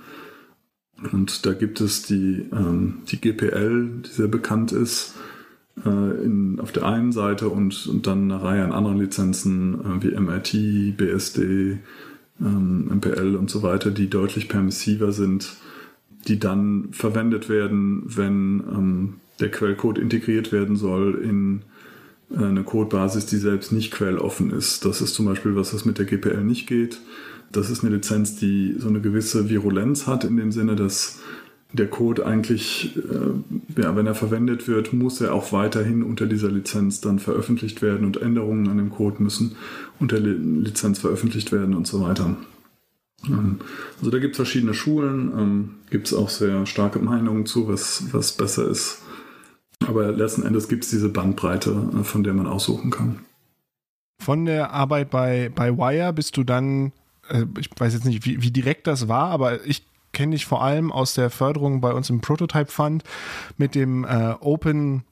Und 1.10 1.44
da 1.46 1.52
gibt 1.52 1.80
es 1.80 2.02
die, 2.02 2.46
ähm, 2.52 2.98
die 3.08 3.20
GPL, 3.20 4.02
die 4.04 4.08
sehr 4.08 4.28
bekannt 4.28 4.70
ist, 4.70 5.14
äh, 5.84 5.88
in, 5.88 6.60
auf 6.60 6.70
der 6.70 6.86
einen 6.86 7.10
Seite 7.10 7.48
und, 7.48 7.86
und 7.88 8.06
dann 8.06 8.30
eine 8.30 8.42
Reihe 8.42 8.64
an 8.64 8.72
anderen 8.72 8.98
Lizenzen 8.98 9.80
äh, 9.80 10.02
wie 10.02 10.18
MIT, 10.18 10.96
BSD, 10.96 11.78
ähm, 12.40 12.90
MPL 12.94 13.34
und 13.34 13.50
so 13.50 13.62
weiter, 13.62 13.90
die 13.90 14.08
deutlich 14.08 14.48
permissiver 14.48 15.10
sind, 15.10 15.56
die 16.28 16.38
dann 16.38 16.88
verwendet 16.92 17.48
werden, 17.48 18.04
wenn 18.06 18.62
ähm, 18.72 19.14
der 19.40 19.50
Quellcode 19.50 19.98
integriert 19.98 20.52
werden 20.52 20.76
soll 20.76 21.16
in 21.16 21.62
eine 22.36 22.62
Codebasis, 22.62 23.26
die 23.26 23.36
selbst 23.36 23.72
nicht 23.72 23.92
quelloffen 23.92 24.50
ist. 24.50 24.84
Das 24.84 25.00
ist 25.00 25.14
zum 25.14 25.26
Beispiel 25.26 25.56
was, 25.56 25.74
was 25.74 25.84
mit 25.84 25.98
der 25.98 26.06
GPL 26.06 26.44
nicht 26.44 26.66
geht. 26.66 27.00
Das 27.50 27.70
ist 27.70 27.84
eine 27.84 27.94
Lizenz, 27.94 28.36
die 28.36 28.76
so 28.78 28.88
eine 28.88 29.00
gewisse 29.00 29.50
Virulenz 29.50 30.06
hat, 30.06 30.24
in 30.24 30.36
dem 30.36 30.52
Sinne, 30.52 30.74
dass 30.74 31.20
der 31.72 31.88
Code 31.88 32.26
eigentlich, 32.26 32.96
äh, 32.96 33.80
ja, 33.80 33.96
wenn 33.96 34.06
er 34.06 34.14
verwendet 34.14 34.68
wird, 34.68 34.92
muss 34.92 35.20
er 35.20 35.34
auch 35.34 35.52
weiterhin 35.52 36.02
unter 36.02 36.26
dieser 36.26 36.50
Lizenz 36.50 37.00
dann 37.00 37.18
veröffentlicht 37.18 37.82
werden 37.82 38.06
und 38.06 38.20
Änderungen 38.20 38.68
an 38.68 38.76
dem 38.76 38.90
Code 38.90 39.22
müssen 39.22 39.56
unter 39.98 40.18
Lizenz 40.18 40.98
veröffentlicht 40.98 41.52
werden 41.52 41.74
und 41.74 41.86
so 41.86 42.02
weiter. 42.02 42.36
Ähm, 43.26 43.58
also 43.98 44.10
da 44.10 44.18
gibt 44.18 44.32
es 44.32 44.36
verschiedene 44.36 44.74
Schulen, 44.74 45.32
ähm, 45.36 45.70
gibt 45.90 46.08
es 46.08 46.14
auch 46.14 46.28
sehr 46.28 46.66
starke 46.66 46.98
Meinungen 46.98 47.46
zu, 47.46 47.68
was, 47.68 48.04
was 48.12 48.32
besser 48.32 48.68
ist. 48.68 49.01
Aber 49.88 50.12
letzten 50.12 50.42
Endes 50.42 50.68
gibt 50.68 50.84
es 50.84 50.90
diese 50.90 51.08
Bandbreite, 51.08 51.90
äh, 52.00 52.04
von 52.04 52.22
der 52.22 52.34
man 52.34 52.46
aussuchen 52.46 52.90
kann. 52.90 53.20
Von 54.22 54.44
der 54.44 54.72
Arbeit 54.72 55.10
bei, 55.10 55.50
bei 55.54 55.76
Wire 55.76 56.12
bist 56.12 56.36
du 56.36 56.44
dann 56.44 56.92
äh, 57.28 57.46
ich 57.58 57.70
weiß 57.76 57.94
jetzt 57.94 58.04
nicht, 58.04 58.24
wie, 58.24 58.42
wie 58.42 58.50
direkt 58.50 58.86
das 58.86 59.08
war, 59.08 59.30
aber 59.30 59.64
ich 59.66 59.84
kenne 60.12 60.32
dich 60.32 60.46
vor 60.46 60.62
allem 60.62 60.92
aus 60.92 61.14
der 61.14 61.30
Förderung 61.30 61.80
bei 61.80 61.92
uns 61.92 62.10
im 62.10 62.20
Prototype 62.20 62.70
Fund 62.70 63.02
mit 63.56 63.74
dem 63.74 64.04
äh, 64.04 64.34
Open 64.40 65.04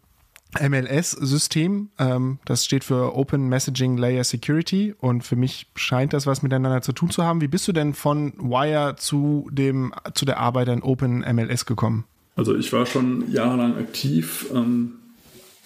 MLS-System. 0.61 1.91
Ähm, 1.99 2.39
das 2.45 2.65
steht 2.65 2.85
für 2.85 3.17
Open 3.17 3.49
Messaging 3.49 3.97
Layer 3.97 4.25
Security 4.25 4.95
und 4.99 5.23
für 5.23 5.37
mich 5.37 5.69
scheint 5.75 6.13
das 6.13 6.27
was 6.27 6.43
miteinander 6.43 6.83
zu 6.83 6.93
tun 6.93 7.11
zu 7.11 7.25
haben. 7.25 7.41
Wie 7.41 7.49
bist 7.49 7.67
du 7.69 7.73
denn 7.73 7.95
von 7.95 8.33
Wire 8.37 8.97
zu 8.97 9.49
dem 9.53 9.95
zu 10.15 10.25
der 10.25 10.39
Arbeit 10.39 10.69
an 10.69 10.83
Open 10.83 11.21
MLS 11.21 11.67
gekommen? 11.67 12.05
Also 12.41 12.57
ich 12.57 12.73
war 12.73 12.87
schon 12.87 13.31
jahrelang 13.31 13.77
aktiv 13.77 14.47
ähm, 14.55 14.93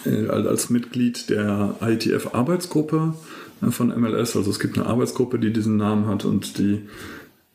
äh, 0.04 0.26
als 0.26 0.70
Mitglied 0.70 1.30
der 1.30 1.76
IETF-Arbeitsgruppe 1.80 3.14
äh, 3.62 3.70
von 3.70 3.96
MLS. 3.96 4.36
Also 4.36 4.50
es 4.50 4.58
gibt 4.58 4.76
eine 4.76 4.86
Arbeitsgruppe, 4.88 5.38
die 5.38 5.52
diesen 5.52 5.76
Namen 5.76 6.08
hat 6.08 6.24
und 6.24 6.58
die 6.58 6.80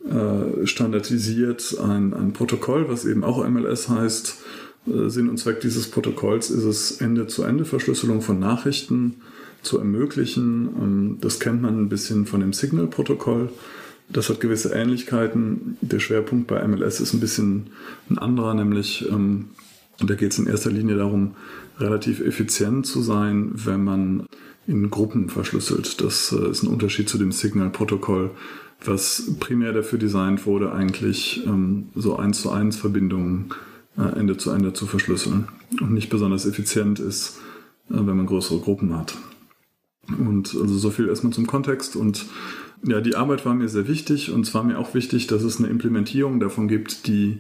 äh, 0.10 0.66
standardisiert 0.66 1.78
ein, 1.84 2.14
ein 2.14 2.32
Protokoll, 2.32 2.88
was 2.88 3.04
eben 3.04 3.26
auch 3.26 3.46
MLS 3.46 3.90
heißt. 3.90 4.38
Äh, 4.88 5.10
Sinn 5.10 5.28
und 5.28 5.38
Zweck 5.38 5.60
dieses 5.60 5.92
Protokolls 5.92 6.50
ist 6.50 6.64
es, 6.64 7.02
Ende-zu-Ende-Verschlüsselung 7.02 8.22
von 8.22 8.40
Nachrichten 8.40 9.16
zu 9.64 9.80
ermöglichen. 9.80 10.70
Ähm, 10.82 11.18
das 11.20 11.42
kennt 11.42 11.62
man 11.62 11.78
ein 11.78 11.90
bisschen 11.90 12.26
von 12.26 12.40
dem 12.40 12.54
Signal-Protokoll. 12.54 13.50
Das 14.12 14.30
hat 14.30 14.40
gewisse 14.40 14.74
Ähnlichkeiten. 14.74 15.78
Der 15.82 16.00
Schwerpunkt 16.00 16.48
bei 16.48 16.68
MLS 16.68 17.00
ist 17.00 17.14
ein 17.14 17.20
bisschen 17.20 17.68
ein 18.10 18.18
anderer, 18.18 18.54
nämlich 18.54 19.08
ähm, 19.10 19.50
da 20.02 20.16
geht 20.16 20.32
es 20.32 20.40
in 20.40 20.48
erster 20.48 20.72
Linie 20.72 20.96
darum, 20.96 21.36
relativ 21.78 22.20
effizient 22.20 22.86
zu 22.86 23.02
sein, 23.02 23.52
wenn 23.54 23.84
man 23.84 24.26
in 24.68 24.90
Gruppen 24.90 25.30
verschlüsselt. 25.30 26.02
Das 26.02 26.32
äh, 26.32 26.50
ist 26.50 26.64
ein 26.64 26.68
Unterschied 26.70 27.10
zu 27.10 27.18
dem 27.18 27.32
Signal-Protokoll, 27.32 28.32
was 28.84 29.32
primär 29.40 29.74
dafür 29.74 30.00
designt 30.00 30.46
wurde, 30.46 30.72
eigentlich 30.72 31.46
ähm, 31.46 31.90
so 31.96 32.16
eins 32.16 32.42
zu 32.42 32.52
eins 32.52 32.78
Verbindungen 32.78 33.54
äh, 33.98 34.18
Ende 34.18 34.38
zu 34.38 34.52
Ende 34.52 34.74
zu 34.74 34.86
verschlüsseln 34.86 35.48
und 35.82 35.94
nicht 35.94 36.10
besonders 36.10 36.46
effizient 36.46 37.00
ist, 37.00 37.40
äh, 37.90 37.96
wenn 37.96 38.18
man 38.18 38.26
größere 38.26 38.60
Gruppen 38.60 38.98
hat. 38.98 39.18
Und 40.08 40.56
also 40.60 40.78
so 40.78 40.90
viel 40.90 41.08
erstmal 41.08 41.34
zum 41.34 41.46
Kontext 41.46 41.96
und 41.96 42.26
ja, 42.84 43.02
die 43.02 43.16
Arbeit 43.16 43.46
war 43.46 43.54
mir 43.54 43.70
sehr 43.70 43.88
wichtig 43.88 44.32
und 44.32 44.46
es 44.46 44.54
war 44.54 44.64
mir 44.64 44.80
auch 44.80 44.94
wichtig, 44.94 45.28
dass 45.28 45.44
es 45.44 45.60
eine 45.60 45.68
Implementierung 45.68 46.40
davon 46.40 46.68
gibt, 46.68 47.08
die 47.08 47.40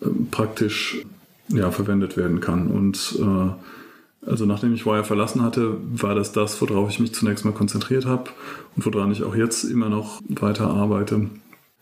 äh, 0.00 0.06
praktisch 0.30 1.04
ja, 1.48 1.70
verwendet 1.70 2.16
werden 2.16 2.40
kann. 2.40 2.68
Und 2.68 3.18
äh, 3.20 4.26
also 4.26 4.46
nachdem 4.46 4.74
ich 4.74 4.86
Wire 4.86 5.04
verlassen 5.04 5.42
hatte, 5.42 5.78
war 5.92 6.14
das 6.14 6.32
das, 6.32 6.60
worauf 6.60 6.90
ich 6.90 7.00
mich 7.00 7.14
zunächst 7.14 7.44
mal 7.44 7.52
konzentriert 7.52 8.06
habe 8.06 8.30
und 8.76 8.84
woran 8.84 9.10
ich 9.12 9.22
auch 9.22 9.34
jetzt 9.34 9.64
immer 9.64 9.88
noch 9.88 10.20
weiter 10.28 10.68
arbeite. 10.68 11.30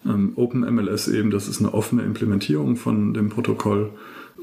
Ähm, 0.06 0.32
OpenMLS 0.36 1.08
eben, 1.08 1.30
das 1.30 1.48
ist 1.48 1.60
eine 1.60 1.74
offene 1.74 2.02
Implementierung 2.02 2.76
von 2.76 3.12
dem 3.12 3.28
Protokoll, 3.28 3.90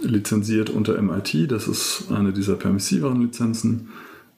lizenziert 0.02 0.70
unter 0.70 1.02
MIT. 1.02 1.50
Das 1.52 1.68
ist 1.68 2.12
eine 2.12 2.34
dieser 2.34 2.56
permissiveren 2.56 3.22
Lizenzen 3.22 3.90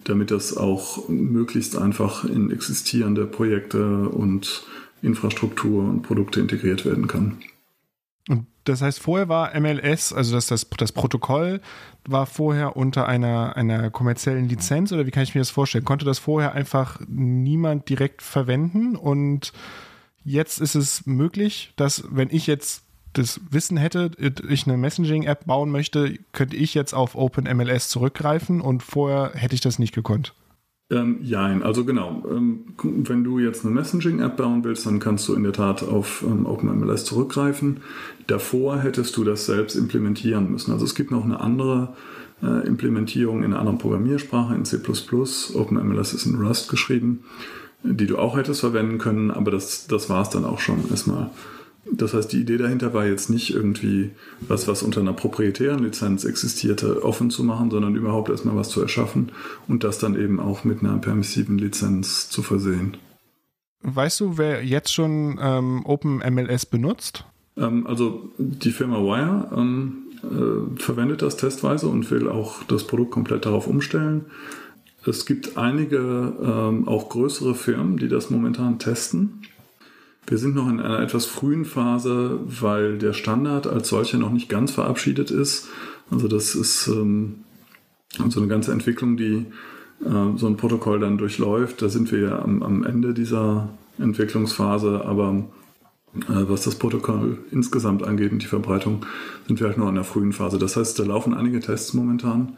damit 0.03 0.31
das 0.31 0.55
auch 0.55 1.09
möglichst 1.09 1.77
einfach 1.77 2.23
in 2.23 2.51
existierende 2.51 3.25
Projekte 3.25 4.09
und 4.09 4.63
Infrastruktur 5.01 5.83
und 5.83 6.01
Produkte 6.01 6.39
integriert 6.39 6.85
werden 6.85 7.07
kann. 7.07 7.37
Und 8.29 8.47
das 8.65 8.81
heißt, 8.81 8.99
vorher 8.99 9.29
war 9.29 9.57
MLS, 9.59 10.11
also 10.11 10.35
das, 10.35 10.47
das, 10.47 10.67
das 10.69 10.91
Protokoll 10.91 11.61
war 12.05 12.25
vorher 12.25 12.75
unter 12.75 13.07
einer, 13.07 13.55
einer 13.55 13.89
kommerziellen 13.89 14.49
Lizenz 14.49 14.91
oder 14.91 15.05
wie 15.05 15.11
kann 15.11 15.23
ich 15.23 15.35
mir 15.35 15.41
das 15.41 15.49
vorstellen? 15.49 15.85
Konnte 15.85 16.05
das 16.05 16.19
vorher 16.19 16.53
einfach 16.53 16.99
niemand 17.07 17.89
direkt 17.89 18.21
verwenden 18.21 18.95
und 18.95 19.53
jetzt 20.23 20.59
ist 20.59 20.75
es 20.75 21.05
möglich, 21.05 21.73
dass 21.77 22.03
wenn 22.11 22.29
ich 22.29 22.47
jetzt 22.47 22.83
das 23.13 23.41
Wissen 23.49 23.77
hätte, 23.77 24.11
ich 24.47 24.67
eine 24.67 24.77
Messaging-App 24.77 25.45
bauen 25.45 25.71
möchte, 25.71 26.17
könnte 26.33 26.55
ich 26.55 26.73
jetzt 26.73 26.93
auf 26.93 27.15
OpenMLS 27.15 27.89
zurückgreifen 27.89 28.61
und 28.61 28.83
vorher 28.83 29.31
hätte 29.33 29.55
ich 29.55 29.61
das 29.61 29.79
nicht 29.79 29.93
gekonnt. 29.93 30.33
Ähm, 30.89 31.19
Jein, 31.21 31.63
also 31.63 31.83
genau. 31.83 32.23
Ähm, 32.29 32.65
wenn 32.81 33.23
du 33.23 33.39
jetzt 33.39 33.65
eine 33.65 33.73
Messaging-App 33.73 34.37
bauen 34.37 34.63
willst, 34.63 34.85
dann 34.85 34.99
kannst 34.99 35.27
du 35.27 35.33
in 35.33 35.43
der 35.43 35.51
Tat 35.51 35.83
auf 35.83 36.23
ähm, 36.25 36.45
OpenMLS 36.45 37.03
zurückgreifen. 37.03 37.81
Davor 38.27 38.79
hättest 38.79 39.17
du 39.17 39.23
das 39.25 39.45
selbst 39.45 39.75
implementieren 39.75 40.49
müssen. 40.49 40.71
Also 40.71 40.85
es 40.85 40.95
gibt 40.95 41.11
noch 41.11 41.25
eine 41.25 41.41
andere 41.41 41.95
äh, 42.41 42.65
Implementierung 42.65 43.39
in 43.39 43.51
einer 43.51 43.59
anderen 43.59 43.79
Programmiersprache, 43.79 44.55
in 44.55 44.63
C++. 44.63 44.77
OpenMLS 44.77 46.13
ist 46.13 46.25
in 46.25 46.35
Rust 46.35 46.69
geschrieben, 46.69 47.25
die 47.83 48.07
du 48.07 48.17
auch 48.17 48.37
hättest 48.37 48.61
verwenden 48.61 48.97
können, 48.97 49.29
aber 49.29 49.51
das, 49.51 49.87
das 49.87 50.09
war 50.09 50.21
es 50.21 50.29
dann 50.29 50.45
auch 50.45 50.59
schon 50.59 50.89
erstmal. 50.89 51.31
Das 51.91 52.13
heißt, 52.13 52.31
die 52.31 52.41
Idee 52.41 52.57
dahinter 52.57 52.93
war 52.93 53.05
jetzt 53.05 53.29
nicht 53.29 53.53
irgendwie 53.53 54.11
was, 54.41 54.67
was 54.67 54.83
unter 54.83 55.01
einer 55.01 55.13
proprietären 55.13 55.83
Lizenz 55.83 56.25
existierte, 56.25 57.03
offen 57.03 57.29
zu 57.29 57.43
machen, 57.43 57.71
sondern 57.71 57.95
überhaupt 57.95 58.29
erstmal 58.29 58.55
was 58.55 58.69
zu 58.69 58.81
erschaffen 58.81 59.31
und 59.67 59.83
das 59.83 59.99
dann 59.99 60.19
eben 60.19 60.39
auch 60.39 60.63
mit 60.63 60.81
einer 60.81 60.97
permissiven 60.97 61.57
Lizenz 61.57 62.29
zu 62.29 62.41
versehen. 62.41 62.97
Weißt 63.81 64.19
du, 64.19 64.37
wer 64.37 64.63
jetzt 64.63 64.93
schon 64.93 65.39
ähm, 65.41 65.85
OpenMLS 65.85 66.65
benutzt? 66.65 67.25
Ähm, 67.55 67.87
also 67.87 68.31
die 68.37 68.71
Firma 68.71 68.97
Wire 68.97 69.49
ähm, 69.55 70.07
äh, 70.23 70.79
verwendet 70.79 71.21
das 71.21 71.37
testweise 71.37 71.87
und 71.87 72.09
will 72.11 72.27
auch 72.27 72.63
das 72.63 72.85
Produkt 72.85 73.11
komplett 73.11 73.45
darauf 73.45 73.67
umstellen. 73.67 74.25
Es 75.05 75.25
gibt 75.25 75.57
einige 75.57 76.33
ähm, 76.43 76.87
auch 76.87 77.07
größere 77.09 77.55
Firmen, 77.55 77.97
die 77.97 78.09
das 78.09 78.29
momentan 78.29 78.77
testen. 78.77 79.41
Wir 80.27 80.37
sind 80.37 80.55
noch 80.55 80.69
in 80.69 80.81
einer 80.81 80.99
etwas 80.99 81.25
frühen 81.25 81.63
Phase, 81.63 82.39
weil 82.45 82.97
der 82.97 83.13
Standard 83.13 83.65
als 83.65 83.87
solcher 83.87 84.17
noch 84.17 84.31
nicht 84.31 84.49
ganz 84.49 84.71
verabschiedet 84.71 85.31
ist. 85.31 85.69
Also 86.11 86.27
das 86.27 86.53
ist 86.53 86.87
ähm, 86.87 87.45
so 88.27 88.41
eine 88.41 88.49
ganze 88.49 88.73
Entwicklung, 88.73 89.15
die 89.15 89.45
äh, 90.03 90.37
so 90.37 90.47
ein 90.47 90.57
Protokoll 90.57 90.99
dann 90.99 91.17
durchläuft. 91.17 91.81
Da 91.81 91.87
sind 91.87 92.11
wir 92.11 92.19
ja 92.19 92.39
am, 92.39 92.61
am 92.61 92.83
Ende 92.83 93.13
dieser 93.13 93.69
Entwicklungsphase, 93.99 95.05
aber 95.05 95.45
äh, 96.15 96.43
was 96.49 96.63
das 96.63 96.75
Protokoll 96.75 97.37
insgesamt 97.51 98.03
angeht 98.03 98.33
und 98.33 98.41
die 98.43 98.47
Verbreitung, 98.47 99.05
sind 99.47 99.61
wir 99.61 99.67
halt 99.67 99.77
noch 99.77 99.87
in 99.87 99.95
der 99.95 100.03
frühen 100.03 100.33
Phase. 100.33 100.59
Das 100.59 100.75
heißt, 100.75 100.99
da 100.99 101.03
laufen 101.03 101.33
einige 101.33 101.61
Tests 101.61 101.93
momentan. 101.93 102.57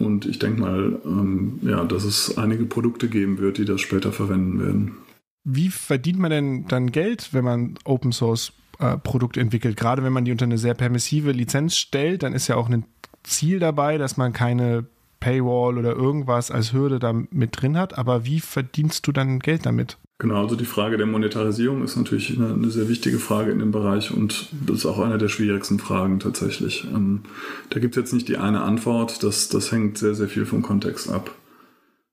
Und 0.00 0.26
ich 0.26 0.40
denke 0.40 0.60
mal, 0.60 0.98
ähm, 1.04 1.60
ja, 1.62 1.84
dass 1.84 2.04
es 2.04 2.36
einige 2.36 2.64
Produkte 2.64 3.08
geben 3.08 3.38
wird, 3.38 3.58
die 3.58 3.64
das 3.64 3.80
später 3.80 4.10
verwenden 4.10 4.58
werden. 4.58 5.03
Wie 5.44 5.68
verdient 5.68 6.18
man 6.18 6.30
denn 6.30 6.66
dann 6.68 6.90
Geld, 6.90 7.32
wenn 7.32 7.44
man 7.44 7.78
Open 7.84 8.12
Source 8.12 8.52
äh, 8.78 8.96
Produkte 8.96 9.40
entwickelt? 9.40 9.76
Gerade 9.76 10.02
wenn 10.02 10.12
man 10.12 10.24
die 10.24 10.32
unter 10.32 10.46
eine 10.46 10.58
sehr 10.58 10.74
permissive 10.74 11.32
Lizenz 11.32 11.76
stellt, 11.76 12.22
dann 12.22 12.32
ist 12.32 12.48
ja 12.48 12.56
auch 12.56 12.68
ein 12.68 12.84
Ziel 13.22 13.58
dabei, 13.58 13.98
dass 13.98 14.16
man 14.16 14.32
keine 14.32 14.86
Paywall 15.20 15.78
oder 15.78 15.94
irgendwas 15.94 16.50
als 16.50 16.72
Hürde 16.72 16.98
da 16.98 17.12
mit 17.12 17.60
drin 17.60 17.78
hat. 17.78 17.96
Aber 17.98 18.24
wie 18.24 18.40
verdienst 18.40 19.06
du 19.06 19.12
dann 19.12 19.38
Geld 19.38 19.66
damit? 19.66 19.98
Genau, 20.18 20.42
also 20.42 20.54
die 20.54 20.64
Frage 20.64 20.96
der 20.96 21.06
Monetarisierung 21.06 21.82
ist 21.82 21.96
natürlich 21.96 22.36
eine, 22.36 22.54
eine, 22.54 22.70
sehr 22.70 22.88
wichtige 22.88 23.18
Frage 23.18 23.50
in 23.50 23.58
dem 23.58 23.72
Bereich 23.72 24.12
und 24.12 24.48
das 24.64 24.78
ist 24.78 24.86
auch 24.86 25.00
eine 25.00 25.18
der 25.18 25.28
schwierigsten 25.28 25.80
Fragen 25.80 26.20
tatsächlich. 26.20 26.84
Ähm, 26.84 27.22
da 27.70 27.80
gibt 27.80 27.96
es 27.96 28.00
jetzt 28.00 28.12
nicht 28.12 28.28
die 28.28 28.36
eine 28.36 28.62
Antwort, 28.62 29.22
das, 29.24 29.48
das 29.48 29.72
hängt 29.72 29.98
sehr, 29.98 30.14
sehr 30.14 30.28
viel 30.28 30.46
vom 30.46 30.62
Kontext 30.62 31.10
ab. 31.10 31.34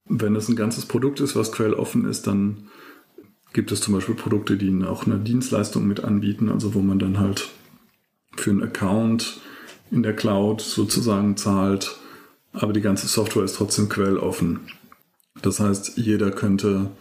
Wenn 0.06 0.36
es 0.36 0.50
ein 0.50 0.56
ganzes 0.56 0.88
Produkt 0.88 1.20
ist, 1.20 1.36
was 1.36 1.52
quelloffen 1.52 2.06
ist, 2.06 2.26
dann 2.26 2.70
gibt 3.54 3.72
es 3.72 3.82
zum 3.82 3.94
Beispiel 3.94 4.16
Produkte, 4.16 4.58
die 4.58 4.84
auch 4.84 5.06
eine 5.06 5.18
Dienstleistung 5.18 5.88
mit 5.88 6.04
anbieten, 6.04 6.50
also 6.50 6.74
wo 6.74 6.80
man 6.80 7.00
dann 7.00 7.20
halt 7.20 7.50
für 8.36 8.52
einen 8.52 8.64
Account 8.64 9.40
in 9.92 10.04
der 10.04 10.16
Cloud 10.16 10.62
sozusagen 10.62 11.36
zahlt, 11.36 11.98
aber 12.54 12.74
die 12.74 12.82
ganze 12.82 13.08
Software 13.08 13.44
ist 13.44 13.56
trotzdem 13.56 13.90
quelloffen. 13.90 14.62
Das 15.42 15.60
heißt, 15.60 15.98
jeder 15.98 16.32
könnte 16.32 16.92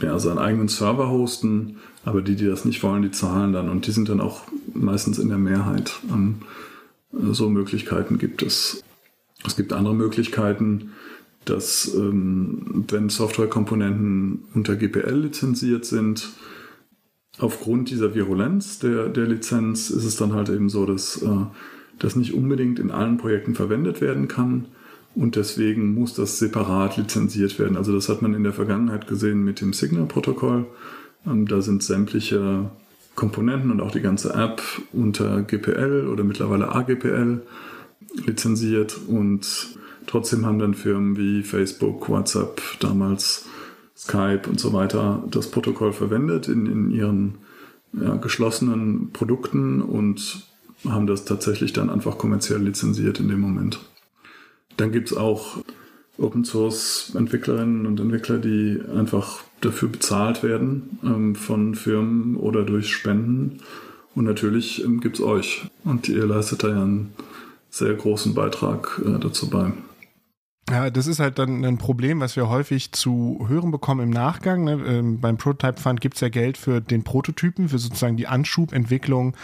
ja, 0.00 0.18
seinen 0.18 0.38
eigenen 0.38 0.68
Server 0.68 1.08
hosten, 1.08 1.78
aber 2.04 2.22
die, 2.22 2.36
die 2.36 2.46
das 2.46 2.64
nicht 2.64 2.82
wollen, 2.82 3.02
die 3.02 3.10
zahlen 3.10 3.52
dann 3.52 3.68
und 3.68 3.86
die 3.86 3.92
sind 3.92 4.08
dann 4.08 4.20
auch 4.20 4.42
meistens 4.74 5.18
in 5.18 5.28
der 5.28 5.38
Mehrheit. 5.38 5.92
Ähm, 6.10 6.42
so 7.12 7.48
Möglichkeiten 7.48 8.18
gibt 8.18 8.42
es. 8.42 8.82
Es 9.44 9.56
gibt 9.56 9.72
andere 9.72 9.94
Möglichkeiten, 9.94 10.92
dass 11.44 11.92
ähm, 11.94 12.84
wenn 12.88 13.08
Softwarekomponenten 13.08 14.44
unter 14.54 14.76
GPL 14.76 15.14
lizenziert 15.14 15.84
sind, 15.84 16.30
aufgrund 17.38 17.90
dieser 17.90 18.14
Virulenz 18.14 18.78
der, 18.78 19.08
der 19.08 19.26
Lizenz 19.26 19.90
ist 19.90 20.04
es 20.04 20.16
dann 20.16 20.34
halt 20.34 20.48
eben 20.48 20.68
so, 20.68 20.86
dass 20.86 21.22
äh, 21.22 21.46
das 21.98 22.16
nicht 22.16 22.34
unbedingt 22.34 22.78
in 22.78 22.90
allen 22.90 23.16
Projekten 23.16 23.54
verwendet 23.54 24.00
werden 24.00 24.28
kann 24.28 24.66
und 25.14 25.36
deswegen 25.36 25.94
muss 25.94 26.14
das 26.14 26.38
separat 26.38 26.96
lizenziert 26.96 27.58
werden. 27.58 27.76
Also 27.76 27.92
das 27.92 28.08
hat 28.08 28.22
man 28.22 28.34
in 28.34 28.44
der 28.44 28.52
Vergangenheit 28.52 29.06
gesehen 29.06 29.44
mit 29.44 29.60
dem 29.60 29.72
Signal-Protokoll. 29.72 30.66
Ähm, 31.26 31.46
da 31.46 31.60
sind 31.60 31.82
sämtliche 31.82 32.70
Komponenten 33.14 33.70
und 33.70 33.80
auch 33.80 33.90
die 33.90 34.00
ganze 34.00 34.32
App 34.32 34.62
unter 34.92 35.42
GPL 35.42 36.08
oder 36.10 36.24
mittlerweile 36.24 36.74
AGPL 36.74 37.42
lizenziert 38.26 38.98
und 39.06 39.76
Trotzdem 40.06 40.46
haben 40.46 40.58
dann 40.58 40.74
Firmen 40.74 41.16
wie 41.16 41.42
Facebook, 41.42 42.08
WhatsApp 42.08 42.60
damals 42.80 43.46
Skype 43.96 44.42
und 44.48 44.58
so 44.58 44.72
weiter 44.72 45.22
das 45.30 45.50
Protokoll 45.50 45.92
verwendet 45.92 46.48
in, 46.48 46.66
in 46.66 46.90
ihren 46.90 47.34
ja, 47.92 48.16
geschlossenen 48.16 49.10
Produkten 49.12 49.80
und 49.82 50.46
haben 50.88 51.06
das 51.06 51.24
tatsächlich 51.24 51.72
dann 51.72 51.90
einfach 51.90 52.18
kommerziell 52.18 52.60
lizenziert 52.60 53.20
in 53.20 53.28
dem 53.28 53.40
Moment. 53.40 53.80
Dann 54.76 54.90
gibt 54.90 55.12
es 55.12 55.16
auch 55.16 55.58
Open 56.18 56.44
Source 56.44 57.12
Entwicklerinnen 57.14 57.86
und 57.86 58.00
Entwickler, 58.00 58.38
die 58.38 58.80
einfach 58.94 59.42
dafür 59.60 59.88
bezahlt 59.88 60.42
werden 60.42 60.98
ähm, 61.04 61.34
von 61.34 61.74
Firmen 61.74 62.36
oder 62.36 62.64
durch 62.64 62.92
Spenden. 62.92 63.58
Und 64.14 64.24
natürlich 64.24 64.84
ähm, 64.84 65.00
gibt 65.00 65.18
es 65.18 65.24
euch. 65.24 65.64
Und 65.84 66.08
ihr 66.08 66.26
leistet 66.26 66.64
da 66.64 66.68
ja 66.68 66.82
einen 66.82 67.12
sehr 67.70 67.94
großen 67.94 68.34
Beitrag 68.34 69.00
äh, 69.04 69.18
dazu 69.18 69.48
bei. 69.48 69.72
Ja, 70.70 70.90
das 70.90 71.06
ist 71.06 71.18
halt 71.18 71.38
dann 71.38 71.64
ein 71.64 71.78
Problem, 71.78 72.20
was 72.20 72.36
wir 72.36 72.48
häufig 72.48 72.92
zu 72.92 73.44
hören 73.48 73.70
bekommen 73.70 74.00
im 74.00 74.10
Nachgang. 74.10 74.64
Ne? 74.64 74.72
Ähm, 74.86 75.20
beim 75.20 75.36
Prototype 75.36 75.80
Fund 75.80 76.00
gibt 76.00 76.14
es 76.14 76.20
ja 76.20 76.28
Geld 76.28 76.56
für 76.56 76.80
den 76.80 77.02
Prototypen, 77.02 77.68
für 77.68 77.78
sozusagen 77.78 78.16
die 78.16 78.28
Anschubentwicklung 78.28 79.36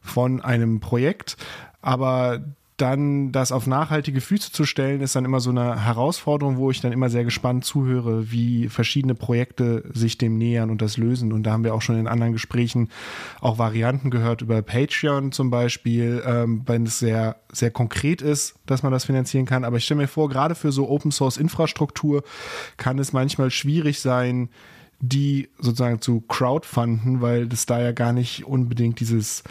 von 0.00 0.40
einem 0.40 0.80
Projekt. 0.80 1.36
Aber 1.82 2.40
dann 2.76 3.30
das 3.30 3.52
auf 3.52 3.68
nachhaltige 3.68 4.20
Füße 4.20 4.50
zu 4.50 4.64
stellen, 4.64 5.00
ist 5.00 5.14
dann 5.14 5.24
immer 5.24 5.38
so 5.38 5.50
eine 5.50 5.84
Herausforderung, 5.84 6.56
wo 6.56 6.72
ich 6.72 6.80
dann 6.80 6.90
immer 6.90 7.08
sehr 7.08 7.22
gespannt 7.22 7.64
zuhöre, 7.64 8.32
wie 8.32 8.68
verschiedene 8.68 9.14
Projekte 9.14 9.84
sich 9.92 10.18
dem 10.18 10.38
nähern 10.38 10.70
und 10.70 10.82
das 10.82 10.96
lösen. 10.96 11.32
Und 11.32 11.44
da 11.44 11.52
haben 11.52 11.62
wir 11.62 11.72
auch 11.72 11.82
schon 11.82 11.98
in 11.98 12.08
anderen 12.08 12.32
Gesprächen 12.32 12.88
auch 13.40 13.58
Varianten 13.58 14.10
gehört 14.10 14.42
über 14.42 14.60
Patreon 14.60 15.30
zum 15.30 15.50
Beispiel, 15.50 16.20
ähm, 16.26 16.62
wenn 16.66 16.84
es 16.84 16.98
sehr, 16.98 17.36
sehr 17.52 17.70
konkret 17.70 18.22
ist, 18.22 18.56
dass 18.66 18.82
man 18.82 18.90
das 18.90 19.04
finanzieren 19.04 19.46
kann. 19.46 19.64
Aber 19.64 19.76
ich 19.76 19.84
stelle 19.84 20.00
mir 20.00 20.08
vor, 20.08 20.28
gerade 20.28 20.56
für 20.56 20.72
so 20.72 20.88
Open 20.88 21.12
Source 21.12 21.36
Infrastruktur 21.36 22.24
kann 22.76 22.98
es 22.98 23.12
manchmal 23.12 23.52
schwierig 23.52 24.00
sein, 24.00 24.48
die 24.98 25.48
sozusagen 25.58 26.00
zu 26.00 26.22
crowdfunden, 26.22 27.20
weil 27.20 27.46
das 27.46 27.66
da 27.66 27.80
ja 27.80 27.92
gar 27.92 28.12
nicht 28.12 28.46
unbedingt 28.46 28.98
dieses 28.98 29.44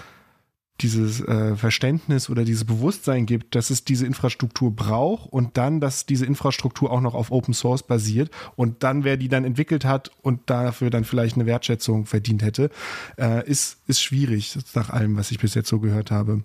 dieses 0.84 1.22
äh, 1.22 1.56
Verständnis 1.56 2.30
oder 2.30 2.44
dieses 2.44 2.66
Bewusstsein 2.66 3.26
gibt, 3.26 3.56
dass 3.56 3.70
es 3.70 3.84
diese 3.84 4.06
Infrastruktur 4.06 4.76
braucht 4.76 5.32
und 5.32 5.58
dann, 5.58 5.80
dass 5.80 6.06
diese 6.06 6.26
Infrastruktur 6.26 6.92
auch 6.92 7.02
noch 7.02 7.16
auf 7.16 7.32
Open 7.32 7.54
Source 7.54 7.84
basiert 7.84 8.30
und 8.56 8.84
dann, 8.84 9.04
wer 9.04 9.18
die 9.18 9.30
dann 9.30 9.46
entwickelt 9.46 9.86
hat 9.86 10.12
und 10.22 10.42
dafür 10.48 10.90
dann 10.90 11.06
vielleicht 11.06 11.36
eine 11.36 11.46
Wertschätzung 11.46 12.06
verdient 12.06 12.44
hätte, 12.44 12.70
äh, 13.18 13.50
ist, 13.50 13.78
ist 13.88 14.02
schwierig, 14.02 14.58
nach 14.76 14.90
allem, 14.90 15.18
was 15.18 15.32
ich 15.32 15.40
bis 15.40 15.56
jetzt 15.56 15.70
so 15.70 15.80
gehört 15.80 16.12
habe. 16.12 16.44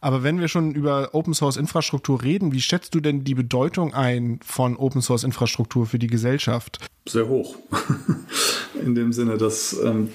Aber 0.00 0.22
wenn 0.22 0.38
wir 0.40 0.48
schon 0.48 0.74
über 0.74 1.14
Open 1.14 1.34
Source 1.34 1.56
Infrastruktur 1.56 2.22
reden, 2.22 2.52
wie 2.52 2.60
schätzt 2.60 2.94
du 2.94 3.00
denn 3.00 3.24
die 3.24 3.34
Bedeutung 3.34 3.94
ein 3.94 4.38
von 4.44 4.76
Open 4.76 5.00
Source 5.00 5.24
Infrastruktur 5.24 5.86
für 5.86 5.98
die 5.98 6.06
Gesellschaft? 6.06 6.78
Sehr 7.08 7.26
hoch. 7.26 7.56
In 8.84 8.94
dem 8.94 9.12
Sinne, 9.12 9.38
dass 9.38 9.76
ähm, 9.82 10.08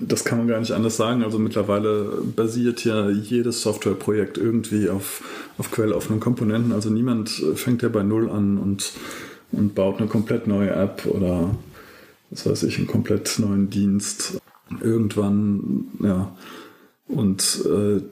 das 0.00 0.24
kann 0.24 0.38
man 0.38 0.48
gar 0.48 0.60
nicht 0.60 0.72
anders 0.72 0.96
sagen. 0.96 1.22
Also 1.22 1.38
mittlerweile 1.38 2.22
basiert 2.34 2.84
ja 2.84 3.08
jedes 3.10 3.62
Softwareprojekt 3.62 4.38
irgendwie 4.38 4.88
auf, 4.88 5.22
auf 5.58 5.70
quelloffenen 5.70 6.20
Komponenten. 6.20 6.72
Also 6.72 6.90
niemand 6.90 7.30
fängt 7.54 7.82
ja 7.82 7.88
bei 7.88 8.02
Null 8.02 8.30
an 8.30 8.58
und, 8.58 8.92
und 9.52 9.74
baut 9.74 9.98
eine 9.98 10.08
komplett 10.08 10.46
neue 10.46 10.70
App 10.70 11.06
oder 11.06 11.54
was 12.30 12.46
weiß 12.46 12.62
ich, 12.64 12.78
einen 12.78 12.86
komplett 12.86 13.38
neuen 13.38 13.70
Dienst. 13.70 14.40
Irgendwann, 14.82 15.86
ja, 16.02 16.36
und 17.08 17.64
äh, 17.64 18.02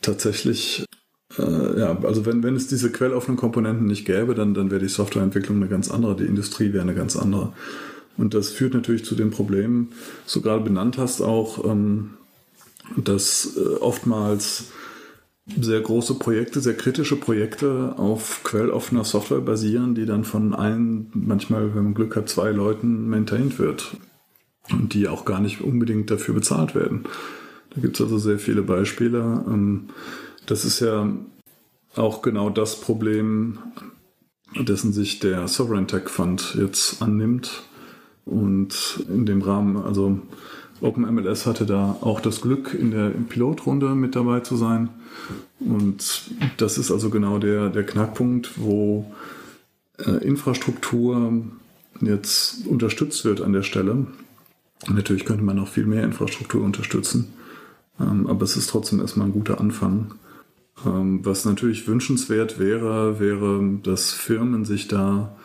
tatsächlich, 0.00 0.84
äh, 1.38 1.80
ja, 1.80 1.98
also 2.04 2.24
wenn, 2.24 2.42
wenn 2.44 2.54
es 2.54 2.68
diese 2.68 2.90
quelloffenen 2.90 3.36
Komponenten 3.36 3.86
nicht 3.86 4.04
gäbe, 4.04 4.34
dann, 4.34 4.54
dann 4.54 4.70
wäre 4.70 4.80
die 4.80 4.88
Softwareentwicklung 4.88 5.56
eine 5.56 5.68
ganz 5.68 5.90
andere, 5.90 6.14
die 6.14 6.24
Industrie 6.24 6.72
wäre 6.72 6.82
eine 6.82 6.94
ganz 6.94 7.16
andere. 7.16 7.52
Und 8.16 8.34
das 8.34 8.50
führt 8.50 8.74
natürlich 8.74 9.04
zu 9.04 9.14
den 9.14 9.30
Problemen, 9.30 9.92
so 10.26 10.40
gerade 10.40 10.62
benannt 10.62 10.98
hast 10.98 11.20
auch, 11.20 11.64
ähm, 11.64 12.14
dass 12.96 13.56
äh, 13.56 13.76
oftmals 13.76 14.66
sehr 15.46 15.80
große 15.80 16.14
Projekte, 16.14 16.60
sehr 16.60 16.76
kritische 16.76 17.16
Projekte 17.16 17.94
auf 17.98 18.40
quelloffener 18.44 19.04
Software 19.04 19.40
basieren, 19.40 19.94
die 19.94 20.06
dann 20.06 20.24
von 20.24 20.54
allen, 20.54 21.10
manchmal, 21.12 21.74
wenn 21.74 21.84
man 21.84 21.94
Glück 21.94 22.16
hat, 22.16 22.28
zwei 22.28 22.50
Leuten 22.50 23.08
maintained 23.08 23.58
wird 23.58 23.96
und 24.70 24.94
die 24.94 25.08
auch 25.08 25.24
gar 25.24 25.40
nicht 25.40 25.60
unbedingt 25.60 26.10
dafür 26.10 26.34
bezahlt 26.34 26.74
werden. 26.74 27.04
Da 27.74 27.80
gibt 27.80 27.96
es 27.96 28.02
also 28.02 28.18
sehr 28.18 28.38
viele 28.38 28.62
Beispiele. 28.62 29.44
Ähm, 29.46 29.88
das 30.46 30.64
ist 30.64 30.80
ja 30.80 31.10
auch 31.96 32.22
genau 32.22 32.48
das 32.50 32.80
Problem, 32.80 33.58
dessen 34.58 34.92
sich 34.92 35.18
der 35.18 35.48
Sovereign 35.48 35.88
Tech 35.88 36.08
Fund 36.08 36.56
jetzt 36.58 37.02
annimmt. 37.02 37.64
Und 38.24 39.04
in 39.08 39.26
dem 39.26 39.42
Rahmen, 39.42 39.76
also 39.76 40.18
OpenMLS 40.80 41.46
hatte 41.46 41.66
da 41.66 41.96
auch 42.00 42.20
das 42.20 42.40
Glück, 42.40 42.74
in 42.74 42.90
der 42.90 43.10
Pilotrunde 43.10 43.94
mit 43.94 44.16
dabei 44.16 44.40
zu 44.40 44.56
sein. 44.56 44.90
Und 45.60 46.30
das 46.56 46.78
ist 46.78 46.90
also 46.90 47.10
genau 47.10 47.38
der, 47.38 47.68
der 47.70 47.84
Knackpunkt, 47.84 48.52
wo 48.56 49.12
äh, 49.98 50.24
Infrastruktur 50.24 51.42
jetzt 52.00 52.66
unterstützt 52.66 53.24
wird 53.24 53.40
an 53.40 53.52
der 53.52 53.62
Stelle. 53.62 54.06
Natürlich 54.88 55.24
könnte 55.24 55.44
man 55.44 55.56
noch 55.56 55.68
viel 55.68 55.86
mehr 55.86 56.02
Infrastruktur 56.04 56.62
unterstützen. 56.62 57.32
Ähm, 58.00 58.26
aber 58.26 58.42
es 58.42 58.56
ist 58.56 58.70
trotzdem 58.70 59.00
erstmal 59.00 59.28
ein 59.28 59.32
guter 59.32 59.60
Anfang. 59.60 60.14
Ähm, 60.84 61.20
was 61.24 61.44
natürlich 61.44 61.86
wünschenswert 61.86 62.58
wäre, 62.58 63.20
wäre, 63.20 63.78
dass 63.82 64.12
Firmen 64.12 64.64
sich 64.64 64.88
da 64.88 65.36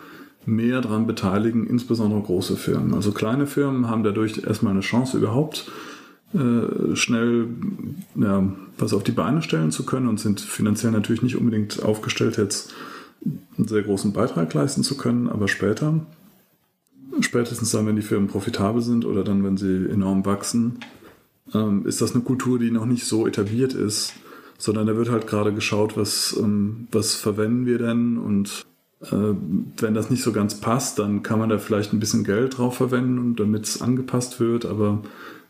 mehr 0.46 0.80
daran 0.80 1.06
beteiligen, 1.06 1.66
insbesondere 1.66 2.22
große 2.22 2.56
Firmen. 2.56 2.94
Also 2.94 3.12
kleine 3.12 3.46
Firmen 3.46 3.88
haben 3.88 4.02
dadurch 4.02 4.42
erstmal 4.44 4.72
eine 4.72 4.80
Chance 4.80 5.18
überhaupt 5.18 5.70
äh, 6.32 6.94
schnell 6.94 7.48
ja, 8.14 8.52
was 8.78 8.92
auf 8.92 9.02
die 9.02 9.12
Beine 9.12 9.42
stellen 9.42 9.72
zu 9.72 9.84
können 9.84 10.08
und 10.08 10.20
sind 10.20 10.40
finanziell 10.40 10.92
natürlich 10.92 11.22
nicht 11.22 11.36
unbedingt 11.36 11.82
aufgestellt, 11.82 12.36
jetzt 12.36 12.72
einen 13.58 13.68
sehr 13.68 13.82
großen 13.82 14.12
Beitrag 14.12 14.54
leisten 14.54 14.82
zu 14.82 14.96
können, 14.96 15.28
aber 15.28 15.48
später, 15.48 16.06
spätestens 17.20 17.72
dann, 17.72 17.86
wenn 17.86 17.96
die 17.96 18.02
Firmen 18.02 18.28
profitabel 18.28 18.80
sind 18.80 19.04
oder 19.04 19.24
dann, 19.24 19.44
wenn 19.44 19.56
sie 19.56 19.88
enorm 19.90 20.24
wachsen, 20.24 20.78
ähm, 21.52 21.84
ist 21.86 22.00
das 22.00 22.14
eine 22.14 22.22
Kultur, 22.22 22.58
die 22.58 22.70
noch 22.70 22.86
nicht 22.86 23.06
so 23.06 23.26
etabliert 23.26 23.74
ist, 23.74 24.14
sondern 24.56 24.86
da 24.86 24.96
wird 24.96 25.10
halt 25.10 25.26
gerade 25.26 25.52
geschaut, 25.52 25.96
was, 25.96 26.36
ähm, 26.40 26.86
was 26.92 27.16
verwenden 27.16 27.66
wir 27.66 27.78
denn 27.78 28.18
und 28.18 28.64
wenn 29.00 29.94
das 29.94 30.10
nicht 30.10 30.22
so 30.22 30.32
ganz 30.32 30.60
passt, 30.60 30.98
dann 30.98 31.22
kann 31.22 31.38
man 31.38 31.48
da 31.48 31.58
vielleicht 31.58 31.92
ein 31.92 32.00
bisschen 32.00 32.24
Geld 32.24 32.58
drauf 32.58 32.76
verwenden, 32.76 33.34
damit 33.34 33.64
es 33.64 33.80
angepasst 33.80 34.40
wird, 34.40 34.66
aber 34.66 35.02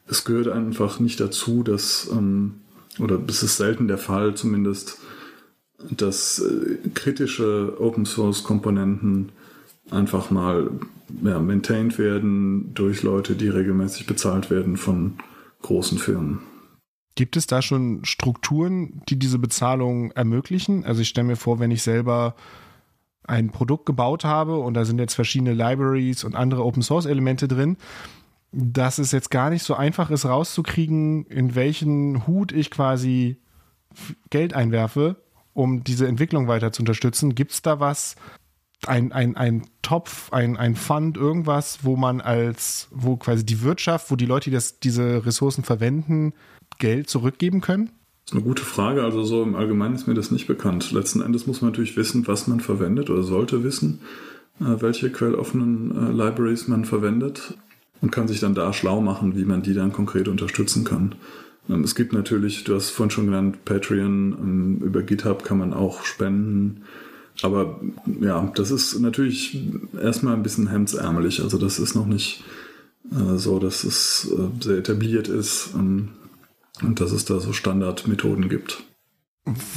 es 0.06 0.24
gehört 0.24 0.48
einfach 0.48 1.00
nicht 1.00 1.18
dazu, 1.18 1.62
dass, 1.62 2.08
ähm, 2.12 2.54
oder 3.00 3.18
es 3.28 3.42
ist 3.42 3.56
selten 3.56 3.88
der 3.88 3.98
Fall 3.98 4.34
zumindest, 4.34 4.98
dass 5.90 6.38
äh, 6.40 6.76
kritische 6.94 7.76
Open 7.80 8.06
Source 8.06 8.44
Komponenten 8.44 9.30
einfach 9.90 10.30
mal 10.30 10.70
ja, 11.22 11.40
maintained 11.40 11.98
werden 11.98 12.72
durch 12.74 13.02
Leute, 13.02 13.34
die 13.34 13.48
regelmäßig 13.48 14.06
bezahlt 14.06 14.50
werden 14.50 14.76
von 14.76 15.14
großen 15.62 15.98
Firmen. 15.98 16.40
Gibt 17.16 17.36
es 17.36 17.46
da 17.46 17.60
schon 17.60 18.04
Strukturen, 18.04 19.02
die 19.08 19.18
diese 19.18 19.38
Bezahlung 19.38 20.12
ermöglichen? 20.12 20.84
Also 20.84 21.02
ich 21.02 21.08
stelle 21.08 21.26
mir 21.26 21.36
vor, 21.36 21.58
wenn 21.58 21.72
ich 21.72 21.82
selber 21.82 22.36
ein 23.30 23.50
Produkt 23.50 23.86
gebaut 23.86 24.24
habe 24.24 24.58
und 24.58 24.74
da 24.74 24.84
sind 24.84 24.98
jetzt 24.98 25.14
verschiedene 25.14 25.54
Libraries 25.54 26.24
und 26.24 26.34
andere 26.34 26.64
Open 26.64 26.82
Source 26.82 27.06
Elemente 27.06 27.48
drin, 27.48 27.76
dass 28.52 28.98
es 28.98 29.12
jetzt 29.12 29.30
gar 29.30 29.50
nicht 29.50 29.62
so 29.62 29.74
einfach 29.74 30.10
ist 30.10 30.26
rauszukriegen, 30.26 31.24
in 31.26 31.54
welchen 31.54 32.26
Hut 32.26 32.52
ich 32.52 32.70
quasi 32.70 33.40
Geld 34.30 34.54
einwerfe, 34.54 35.22
um 35.52 35.84
diese 35.84 36.08
Entwicklung 36.08 36.48
weiter 36.48 36.72
zu 36.72 36.82
unterstützen. 36.82 37.34
Gibt 37.34 37.52
es 37.52 37.62
da 37.62 37.80
was, 37.80 38.16
ein, 38.86 39.12
ein, 39.12 39.36
ein 39.36 39.66
Topf, 39.82 40.32
ein, 40.32 40.56
ein 40.56 40.74
Fund, 40.74 41.16
irgendwas, 41.16 41.84
wo 41.84 41.96
man 41.96 42.20
als, 42.20 42.88
wo 42.90 43.16
quasi 43.16 43.44
die 43.44 43.62
Wirtschaft, 43.62 44.10
wo 44.10 44.16
die 44.16 44.26
Leute, 44.26 44.50
die 44.50 44.54
das, 44.54 44.80
diese 44.80 45.24
Ressourcen 45.24 45.64
verwenden, 45.64 46.32
Geld 46.78 47.08
zurückgeben 47.08 47.60
können? 47.60 47.92
Ist 48.30 48.36
eine 48.36 48.44
gute 48.44 48.62
Frage. 48.64 49.02
Also 49.02 49.24
so 49.24 49.42
im 49.42 49.56
Allgemeinen 49.56 49.96
ist 49.96 50.06
mir 50.06 50.14
das 50.14 50.30
nicht 50.30 50.46
bekannt. 50.46 50.92
Letzten 50.92 51.20
Endes 51.20 51.48
muss 51.48 51.62
man 51.62 51.72
natürlich 51.72 51.96
wissen, 51.96 52.28
was 52.28 52.46
man 52.46 52.60
verwendet 52.60 53.10
oder 53.10 53.24
sollte 53.24 53.64
wissen, 53.64 54.02
äh, 54.60 54.80
welche 54.80 55.10
quelloffenen 55.10 55.90
äh, 55.90 56.12
Libraries 56.12 56.68
man 56.68 56.84
verwendet 56.84 57.54
und 58.00 58.12
kann 58.12 58.28
sich 58.28 58.38
dann 58.38 58.54
da 58.54 58.72
schlau 58.72 59.00
machen, 59.00 59.34
wie 59.34 59.44
man 59.44 59.62
die 59.62 59.74
dann 59.74 59.92
konkret 59.92 60.28
unterstützen 60.28 60.84
kann. 60.84 61.16
Ähm, 61.68 61.82
es 61.82 61.96
gibt 61.96 62.12
natürlich, 62.12 62.62
du 62.62 62.76
hast 62.76 62.90
vorhin 62.90 63.10
schon 63.10 63.26
genannt, 63.26 63.64
Patreon, 63.64 64.36
ähm, 64.40 64.78
über 64.80 65.02
GitHub 65.02 65.42
kann 65.42 65.58
man 65.58 65.72
auch 65.72 66.04
spenden. 66.04 66.82
Aber 67.42 67.80
ja, 68.20 68.48
das 68.54 68.70
ist 68.70 69.00
natürlich 69.00 69.60
erstmal 70.00 70.34
ein 70.34 70.44
bisschen 70.44 70.68
hemdsärmelig. 70.68 71.42
Also 71.42 71.58
das 71.58 71.80
ist 71.80 71.96
noch 71.96 72.06
nicht 72.06 72.44
äh, 73.10 73.36
so, 73.38 73.58
dass 73.58 73.82
es 73.82 74.32
sehr 74.60 74.78
etabliert 74.78 75.26
ist 75.26 75.70
ähm, 75.76 76.10
und 76.82 77.00
dass 77.00 77.12
es 77.12 77.24
da 77.24 77.40
so 77.40 77.52
Standardmethoden 77.52 78.48
gibt. 78.48 78.82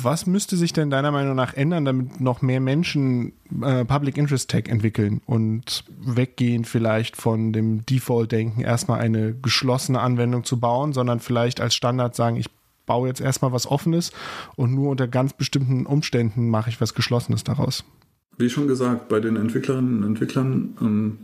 Was 0.02 0.28
müsste 0.28 0.58
sich 0.58 0.74
denn 0.74 0.89
deiner 0.89 1.12
Meinung 1.12 1.36
nach 1.36 1.54
ändern, 1.54 1.86
damit 1.86 2.20
noch 2.20 2.42
mehr 2.42 2.60
Menschen 2.60 3.32
äh, 3.62 3.86
Public 3.86 4.18
Interest 4.18 4.50
Tech 4.50 4.68
entwickeln 4.68 5.22
und 5.26 5.86
weggehen 6.00 6.66
vielleicht 6.66 7.16
von 7.16 7.54
dem 7.54 7.86
Default-Denken, 7.86 8.62
erstmal 8.62 9.00
eine 9.00 9.34
geschlossene 9.34 10.02
Anwendung 10.02 10.44
zu 10.44 10.60
bauen, 10.60 10.92
sondern 10.92 11.22
vielleicht 11.22 11.62
als 11.62 11.76
Standard 11.76 12.13
sagen, 12.13 12.36
ich 12.36 12.50
baue 12.86 13.08
jetzt 13.08 13.22
erstmal 13.22 13.54
was 13.54 13.66
Offenes 13.66 14.12
und 14.58 14.74
nur 14.74 14.92
unter 14.92 15.08
ganz 15.08 15.34
bestimmten 15.34 15.86
Umständen 15.86 16.50
mache 16.50 16.70
ich 16.70 16.82
was 16.82 16.94
Geschlossenes 16.94 17.46
daraus? 17.46 17.86
Wie 18.38 18.50
schon 18.50 18.68
gesagt, 18.68 19.08
bei 19.08 19.22
den 19.22 19.38
Entwicklerinnen 19.38 20.00
und 20.00 20.04
Entwicklern 20.04 20.76
ähm, 20.82 21.18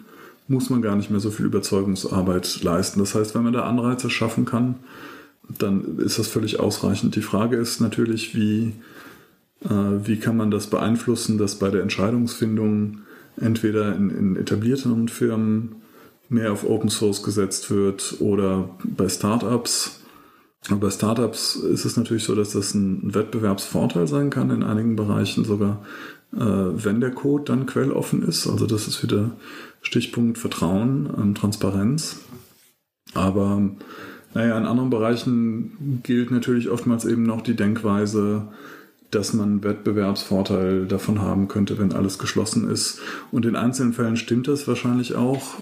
muss 0.48 0.70
man 0.70 0.82
gar 0.82 0.96
nicht 0.96 1.10
mehr 1.10 1.20
so 1.20 1.30
viel 1.30 1.46
Überzeugungsarbeit 1.46 2.64
leisten. 2.64 3.00
Das 3.00 3.16
heißt, 3.16 3.36
wenn 3.36 3.44
man 3.44 3.54
da 3.54 3.64
Anreize 3.64 4.10
schaffen 4.10 4.46
kann, 4.46 4.76
dann 5.58 5.98
ist 6.00 6.20
das 6.20 6.28
völlig 6.28 6.60
ausreichend. 6.60 7.16
Die 7.16 7.22
Frage 7.22 7.58
ist 7.58 7.82
natürlich, 7.82 8.36
wie, 8.36 8.74
äh, 9.64 9.70
wie 10.04 10.18
kann 10.18 10.38
man 10.38 10.52
das 10.52 10.68
beeinflussen, 10.68 11.38
dass 11.38 11.56
bei 11.56 11.70
der 11.70 11.82
Entscheidungsfindung 11.82 13.00
entweder 13.38 13.96
in, 13.96 14.10
in 14.10 14.36
etablierteren 14.36 15.08
Firmen 15.08 15.76
mehr 16.30 16.54
auf 16.54 16.64
Open 16.64 16.90
Source 16.90 17.24
gesetzt 17.24 17.72
wird 17.72 18.18
oder 18.20 18.70
bei 18.84 19.10
Startups. 19.10 20.02
Aber 20.68 20.82
bei 20.82 20.90
Startups 20.92 21.56
ist 21.56 21.86
es 21.86 21.98
natürlich 21.98 22.24
so, 22.24 22.36
dass 22.36 22.52
das 22.52 22.74
ein 22.76 23.14
Wettbewerbsvorteil 23.16 24.08
sein 24.08 24.30
kann, 24.30 24.52
in 24.52 24.62
einigen 24.62 24.96
Bereichen 24.96 25.46
sogar, 25.46 25.84
äh, 26.34 26.38
wenn 26.40 27.02
der 27.02 27.12
Code 27.12 27.46
dann 27.46 27.66
quelloffen 27.66 28.22
ist. 28.28 28.48
Also 28.48 28.68
das 28.68 28.88
ist 28.88 29.02
wieder 29.02 29.32
Stichpunkt 29.82 30.38
Vertrauen 30.38 31.08
und 31.08 31.36
Transparenz. 31.36 32.20
Aber 33.14 33.72
naja, 34.34 34.58
in 34.58 34.66
anderen 34.66 34.90
Bereichen 34.90 36.02
gilt 36.04 36.32
natürlich 36.32 36.70
oftmals 36.70 37.06
eben 37.06 37.24
noch 37.24 37.42
die 37.42 37.56
Denkweise, 37.56 38.48
dass 39.12 39.34
man 39.34 39.64
Wettbewerbsvorteil 39.64 40.86
davon 40.86 41.20
haben 41.20 41.48
könnte, 41.48 41.80
wenn 41.80 41.94
alles 41.94 42.20
geschlossen 42.20 42.70
ist. 42.70 43.02
Und 43.32 43.46
in 43.46 43.56
einzelnen 43.56 43.94
Fällen 43.94 44.18
stimmt 44.18 44.48
das 44.48 44.68
wahrscheinlich 44.68 45.16
auch. 45.16 45.56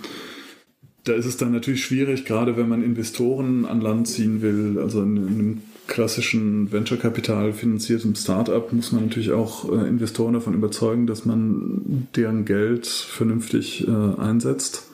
Da 1.05 1.13
ist 1.13 1.25
es 1.25 1.37
dann 1.37 1.53
natürlich 1.53 1.85
schwierig, 1.85 2.25
gerade 2.25 2.57
wenn 2.57 2.67
man 2.67 2.83
Investoren 2.83 3.65
an 3.65 3.79
Land 3.79 4.09
ziehen 4.09 4.41
will. 4.41 4.77
Also 4.79 5.01
in 5.01 5.17
einem 5.17 5.61
klassischen 5.87 6.69
Venture-Kapital 6.73 7.53
finanziertem 7.53 8.15
Startup 8.15 8.73
muss 8.73 8.91
man 8.91 9.05
natürlich 9.05 9.31
auch 9.31 9.71
äh, 9.71 9.87
Investoren 9.87 10.33
davon 10.33 10.53
überzeugen, 10.53 11.07
dass 11.07 11.23
man 11.23 12.09
deren 12.17 12.43
Geld 12.43 12.85
vernünftig 12.85 13.87
äh, 13.87 13.91
einsetzt. 14.21 14.89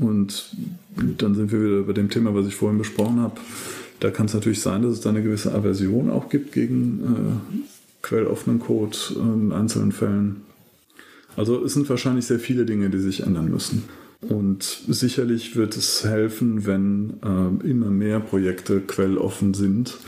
Und 0.00 0.56
dann 1.18 1.34
sind 1.34 1.52
wir 1.52 1.62
wieder 1.62 1.82
bei 1.82 1.92
dem 1.92 2.10
Thema, 2.10 2.34
was 2.34 2.46
ich 2.46 2.54
vorhin 2.54 2.78
besprochen 2.78 3.20
habe. 3.20 3.40
Da 4.00 4.10
kann 4.10 4.26
es 4.26 4.34
natürlich 4.34 4.60
sein, 4.60 4.82
dass 4.82 4.92
es 4.92 5.00
da 5.00 5.10
eine 5.10 5.22
gewisse 5.22 5.54
Aversion 5.54 6.10
auch 6.10 6.28
gibt 6.28 6.52
gegen 6.52 7.00
äh, 7.00 7.58
quelloffenen 8.02 8.58
Code 8.58 8.96
in 9.16 9.52
einzelnen 9.52 9.92
Fällen. 9.92 10.42
Also 11.36 11.64
es 11.64 11.74
sind 11.74 11.88
wahrscheinlich 11.88 12.26
sehr 12.26 12.38
viele 12.38 12.64
Dinge, 12.64 12.90
die 12.90 12.98
sich 12.98 13.22
ändern 13.22 13.50
müssen. 13.50 13.84
Und 14.20 14.62
sicherlich 14.88 15.56
wird 15.56 15.76
es 15.76 16.04
helfen, 16.04 16.66
wenn 16.66 17.14
äh, 17.22 17.68
immer 17.68 17.90
mehr 17.90 18.20
Projekte 18.20 18.80
quelloffen 18.80 19.54
sind, 19.54 19.98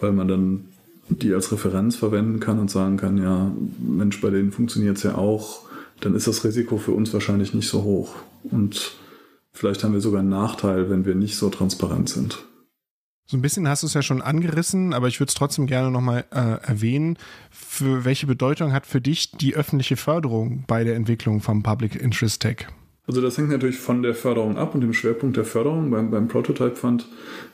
weil 0.00 0.12
man 0.12 0.28
dann 0.28 0.64
die 1.08 1.32
als 1.34 1.52
Referenz 1.52 1.96
verwenden 1.96 2.40
kann 2.40 2.58
und 2.58 2.70
sagen 2.70 2.96
kann, 2.96 3.18
ja, 3.18 3.52
Mensch, 3.78 4.20
bei 4.20 4.30
denen 4.30 4.50
funktioniert 4.50 4.96
es 4.96 5.02
ja 5.04 5.16
auch, 5.16 5.66
dann 6.00 6.14
ist 6.14 6.26
das 6.26 6.44
Risiko 6.44 6.78
für 6.78 6.92
uns 6.92 7.12
wahrscheinlich 7.12 7.54
nicht 7.54 7.68
so 7.68 7.84
hoch. 7.84 8.16
Und 8.44 8.96
Vielleicht 9.56 9.82
haben 9.84 9.94
wir 9.94 10.02
sogar 10.02 10.20
einen 10.20 10.28
Nachteil, 10.28 10.90
wenn 10.90 11.06
wir 11.06 11.14
nicht 11.14 11.36
so 11.36 11.48
transparent 11.48 12.10
sind. 12.10 12.44
So 13.24 13.38
ein 13.38 13.42
bisschen 13.42 13.66
hast 13.66 13.82
du 13.82 13.86
es 13.86 13.94
ja 13.94 14.02
schon 14.02 14.20
angerissen, 14.20 14.92
aber 14.92 15.08
ich 15.08 15.18
würde 15.18 15.30
es 15.30 15.34
trotzdem 15.34 15.66
gerne 15.66 15.90
nochmal 15.90 16.26
äh, 16.30 16.62
erwähnen. 16.62 17.16
Für 17.50 18.04
welche 18.04 18.26
Bedeutung 18.26 18.74
hat 18.74 18.86
für 18.86 19.00
dich 19.00 19.30
die 19.32 19.56
öffentliche 19.56 19.96
Förderung 19.96 20.64
bei 20.66 20.84
der 20.84 20.94
Entwicklung 20.94 21.40
vom 21.40 21.62
Public 21.62 21.96
Interest 21.96 22.42
Tech? 22.42 22.66
Also 23.06 23.22
das 23.22 23.38
hängt 23.38 23.48
natürlich 23.48 23.78
von 23.78 24.02
der 24.02 24.14
Förderung 24.14 24.58
ab 24.58 24.74
und 24.74 24.82
dem 24.82 24.92
Schwerpunkt 24.92 25.38
der 25.38 25.46
Förderung. 25.46 25.90
Beim, 25.90 26.10
beim 26.10 26.28
Prototype 26.28 26.76
Fund 26.76 27.08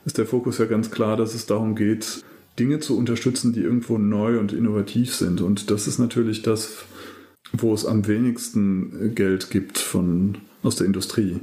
ist 0.05 0.19
der 0.19 0.27
Fokus 0.27 0.59
ja 0.59 0.65
ganz 0.65 0.91
klar, 0.91 1.17
dass 1.17 1.35
es 1.35 1.47
darum 1.47 1.77
geht, 1.77 2.25
Dinge 2.59 2.81
zu 2.81 2.99
unterstützen, 2.99 3.53
die 3.53 3.61
irgendwo 3.61 3.97
neu 3.97 4.41
und 4.41 4.53
innovativ 4.53 5.15
sind. 5.15 5.41
Und 5.41 5.71
das 5.71 5.87
ist 5.87 6.01
natürlich 6.01 6.43
das, 6.43 6.79
wo 7.53 7.73
es 7.73 7.87
am 7.87 8.09
wenigsten 8.09 9.15
Geld 9.15 9.51
gibt 9.51 9.79
von, 9.79 10.39
aus 10.65 10.75
der 10.75 10.89
Industrie. 10.89 11.39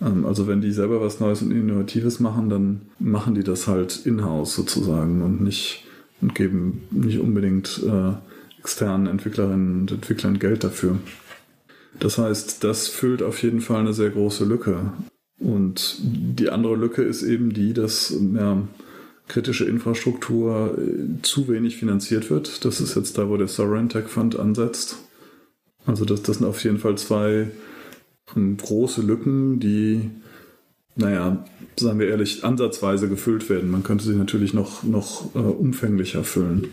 Ähm, 0.00 0.26
also 0.26 0.46
wenn 0.46 0.60
die 0.60 0.72
selber 0.72 1.00
was 1.00 1.20
Neues 1.20 1.42
und 1.42 1.50
Innovatives 1.50 2.20
machen, 2.20 2.48
dann 2.48 2.82
machen 2.98 3.34
die 3.34 3.44
das 3.44 3.66
halt 3.66 4.04
in-house 4.04 4.54
sozusagen 4.54 5.22
und 5.22 5.42
nicht 5.42 5.84
und 6.20 6.34
geben 6.34 6.82
nicht 6.90 7.18
unbedingt 7.18 7.82
äh, 7.86 8.12
externen 8.58 9.06
Entwicklerinnen 9.06 9.82
und 9.82 9.92
Entwicklern 9.92 10.38
Geld 10.38 10.64
dafür. 10.64 10.98
Das 11.98 12.18
heißt, 12.18 12.62
das 12.62 12.88
füllt 12.88 13.22
auf 13.22 13.42
jeden 13.42 13.60
Fall 13.60 13.80
eine 13.80 13.94
sehr 13.94 14.10
große 14.10 14.44
Lücke. 14.44 14.92
Und 15.38 15.96
die 16.02 16.50
andere 16.50 16.76
Lücke 16.76 17.02
ist 17.02 17.22
eben 17.22 17.52
die, 17.52 17.72
dass 17.72 18.14
ja, 18.34 18.62
kritische 19.28 19.64
Infrastruktur 19.64 20.76
äh, 20.78 21.22
zu 21.22 21.48
wenig 21.48 21.78
finanziert 21.78 22.30
wird. 22.30 22.64
Das 22.64 22.80
ist 22.80 22.94
jetzt 22.94 23.16
da, 23.16 23.28
wo 23.28 23.36
der 23.36 23.48
Sovereign 23.48 23.88
Tech 23.88 24.08
Fund 24.08 24.38
ansetzt. 24.38 24.96
Also 25.86 26.04
das, 26.04 26.22
das 26.22 26.38
sind 26.38 26.46
auf 26.46 26.62
jeden 26.62 26.78
Fall 26.78 26.98
zwei 26.98 27.50
große 28.34 29.02
Lücken, 29.02 29.60
die, 29.60 30.10
naja, 30.96 31.44
sagen 31.78 31.98
wir 31.98 32.08
ehrlich, 32.08 32.44
ansatzweise 32.44 33.08
gefüllt 33.08 33.48
werden. 33.48 33.70
Man 33.70 33.82
könnte 33.82 34.04
sie 34.04 34.14
natürlich 34.14 34.54
noch, 34.54 34.82
noch 34.82 35.34
äh, 35.34 35.38
umfänglicher 35.38 36.24
füllen. 36.24 36.68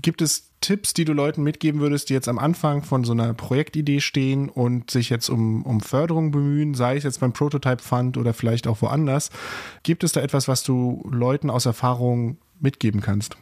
Gibt 0.00 0.22
es 0.22 0.50
Tipps, 0.60 0.94
die 0.94 1.04
du 1.04 1.12
Leuten 1.12 1.42
mitgeben 1.42 1.80
würdest, 1.80 2.10
die 2.10 2.14
jetzt 2.14 2.28
am 2.28 2.38
Anfang 2.38 2.82
von 2.82 3.04
so 3.04 3.12
einer 3.12 3.32
Projektidee 3.34 4.00
stehen 4.00 4.48
und 4.48 4.90
sich 4.90 5.10
jetzt 5.10 5.28
um, 5.28 5.64
um 5.64 5.80
Förderung 5.80 6.30
bemühen, 6.30 6.74
sei 6.74 6.96
es 6.96 7.04
jetzt 7.04 7.20
beim 7.20 7.32
Prototype 7.32 7.82
Fund 7.82 8.16
oder 8.16 8.34
vielleicht 8.34 8.66
auch 8.66 8.82
woanders? 8.82 9.30
Gibt 9.82 10.04
es 10.04 10.12
da 10.12 10.20
etwas, 10.20 10.48
was 10.48 10.62
du 10.62 11.02
Leuten 11.10 11.50
aus 11.50 11.66
Erfahrung 11.66 12.38
mitgeben 12.58 13.00
kannst? 13.00 13.36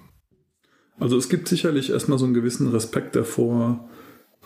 Also 1.00 1.16
es 1.16 1.28
gibt 1.28 1.48
sicherlich 1.48 1.90
erstmal 1.90 2.18
so 2.18 2.24
einen 2.24 2.34
gewissen 2.34 2.68
Respekt 2.68 3.14
davor, 3.14 3.88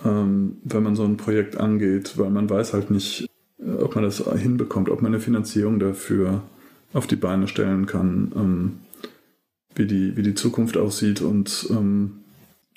ähm, 0.05 0.57
wenn 0.65 0.83
man 0.83 0.97
so 0.97 1.05
ein 1.05 1.17
Projekt 1.17 1.57
angeht, 1.57 2.19
weil 2.19 2.31
man 2.31 2.49
weiß 2.49 2.73
halt 2.73 2.91
nicht, 2.91 3.29
äh, 3.59 3.83
ob 3.83 3.95
man 3.95 4.05
das 4.05 4.19
hinbekommt, 4.19 4.89
ob 4.89 5.03
man 5.03 5.13
eine 5.13 5.21
Finanzierung 5.21 5.79
dafür 5.79 6.43
auf 6.93 7.07
die 7.07 7.17
Beine 7.17 7.49
stellen 7.49 7.87
kann, 7.87 8.33
ähm, 8.35 8.73
wie, 9.75 9.87
die, 9.87 10.17
wie 10.17 10.23
die 10.23 10.35
Zukunft 10.35 10.77
aussieht 10.77 11.23
und 11.23 11.67
ähm, 11.71 12.13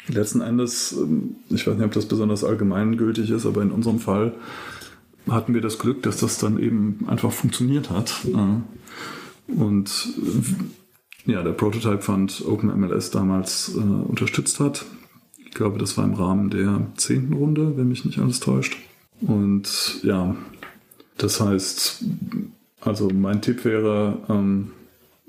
letzten 0.08 0.42
Endes, 0.42 0.94
ähm, 0.94 1.36
ich 1.50 1.68
weiß 1.68 1.76
nicht, 1.76 1.86
ob 1.86 1.94
das 1.94 2.08
besonders 2.08 2.44
allgemeingültig 2.44 3.30
ist, 3.32 3.46
aber 3.46 3.62
in 3.62 3.72
unserem 3.72 4.00
Fall 4.00 4.34
hatten 5.30 5.54
wir 5.54 5.62
das 5.62 5.80
Glück, 5.80 6.04
dass 6.04 6.18
das 6.18 6.38
dann 6.38 6.60
eben 6.60 7.06
einfach 7.08 7.32
funktioniert 7.32 7.90
hat. 7.90 8.14
Äh, 8.26 9.54
und 9.54 10.14
äh, 11.28 11.32
ja, 11.32 11.42
der 11.44 11.52
Prototype 11.52 12.02
Fund 12.02 12.44
OpenMLS 12.48 13.10
damals 13.12 13.74
äh, 13.76 13.80
unterstützt 13.80 14.60
hat 14.60 14.86
glaube, 15.56 15.80
das 15.80 15.98
war 15.98 16.06
im 16.06 16.14
Rahmen 16.14 16.52
der 16.52 16.82
zehnten 16.96 17.34
Runde, 17.34 17.76
wenn 17.78 17.88
mich 17.88 18.06
nicht 18.06 18.20
alles 18.20 18.40
täuscht. 18.40 18.78
Und 19.22 20.02
ja, 20.04 20.36
das 21.18 21.42
heißt, 21.42 22.04
also 22.82 23.10
mein 23.10 23.42
Tipp 23.42 23.66
wäre, 23.66 24.20
ähm, 24.30 24.72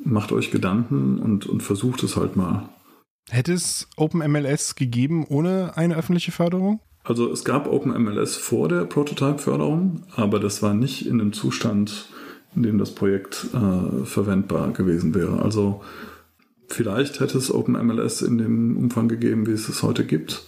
macht 0.04 0.32
euch 0.32 0.50
Gedanken 0.50 1.18
und, 1.18 1.46
und 1.46 1.62
versucht 1.62 2.02
es 2.02 2.16
halt 2.16 2.36
mal. 2.36 2.68
Hätte 3.30 3.52
es 3.52 3.88
OpenMLS 3.96 4.74
gegeben 4.74 5.24
ohne 5.26 5.76
eine 5.76 5.96
öffentliche 5.96 6.32
Förderung? 6.32 6.80
Also 7.02 7.30
es 7.30 7.44
gab 7.44 7.68
OpenMLS 7.68 8.36
vor 8.36 8.68
der 8.68 8.84
Prototype-Förderung, 8.84 10.02
aber 10.14 10.40
das 10.40 10.62
war 10.62 10.74
nicht 10.74 11.06
in 11.06 11.20
einem 11.20 11.32
Zustand, 11.32 12.08
in 12.54 12.62
dem 12.62 12.78
das 12.78 12.94
Projekt 12.94 13.46
äh, 13.54 14.04
verwendbar 14.04 14.72
gewesen 14.72 15.14
wäre. 15.14 15.40
Also 15.42 15.82
Vielleicht 16.68 17.20
hätte 17.20 17.38
es 17.38 17.52
OpenMLS 17.52 18.22
in 18.22 18.38
dem 18.38 18.76
Umfang 18.76 19.08
gegeben, 19.08 19.46
wie 19.46 19.52
es 19.52 19.68
es 19.68 19.82
heute 19.82 20.04
gibt, 20.04 20.42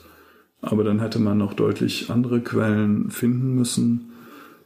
aber 0.60 0.84
dann 0.84 1.00
hätte 1.00 1.18
man 1.18 1.38
noch 1.38 1.54
deutlich 1.54 2.10
andere 2.10 2.40
Quellen 2.40 3.10
finden 3.10 3.54
müssen 3.54 4.12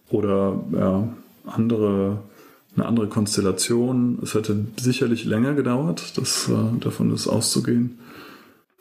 oder 0.09 0.65
ja, 0.73 1.09
andere, 1.47 2.23
eine 2.77 2.87
andere 2.87 3.09
Konstellation. 3.09 4.19
Es 4.23 4.35
hätte 4.35 4.67
sicherlich 4.77 5.25
länger 5.25 5.55
gedauert, 5.55 6.17
das, 6.17 6.49
äh, 6.49 6.79
davon 6.81 7.13
ist 7.13 7.29
auszugehen. 7.29 7.99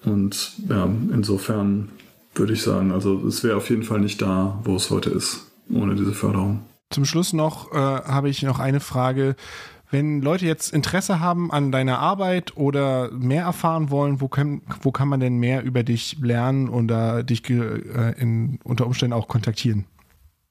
Und 0.04 0.54
ja, 0.70 0.90
insofern 1.14 1.90
würde 2.36 2.54
ich 2.54 2.62
sagen, 2.64 2.92
also 2.92 3.26
es 3.28 3.44
wäre 3.44 3.58
auf 3.58 3.70
jeden 3.70 3.84
Fall 3.84 4.00
nicht 4.00 4.22
da, 4.22 4.60
wo 4.64 4.76
es 4.76 4.90
heute 4.90 5.10
ist, 5.10 5.52
ohne 5.70 5.96
diese 5.96 6.14
Förderung. 6.14 6.62
Zum 6.90 7.06
Schluss 7.06 7.34
noch 7.34 7.72
äh, 7.72 7.76
habe 7.76 8.30
ich 8.30 8.42
noch 8.44 8.60
eine 8.60 8.80
Frage. 8.80 9.36
Wenn 9.92 10.22
Leute 10.22 10.46
jetzt 10.46 10.74
Interesse 10.74 11.20
haben 11.20 11.52
an 11.52 11.74
deiner 11.74 12.00
Arbeit 12.00 12.56
oder 12.56 13.12
mehr 13.12 13.44
erfahren 13.44 13.90
wollen, 13.90 14.22
wo 14.22 14.30
kann, 14.30 14.62
wo 14.82 14.92
kann 14.92 15.10
man 15.10 15.20
denn 15.20 15.38
mehr 15.38 15.64
über 15.64 15.84
dich 15.84 16.18
lernen 16.22 16.70
oder 16.70 17.24
dich 17.24 17.48
äh, 17.50 18.14
in, 18.18 18.58
unter 18.64 18.88
Umständen 18.88 19.14
auch 19.14 19.28
kontaktieren? 19.28 19.84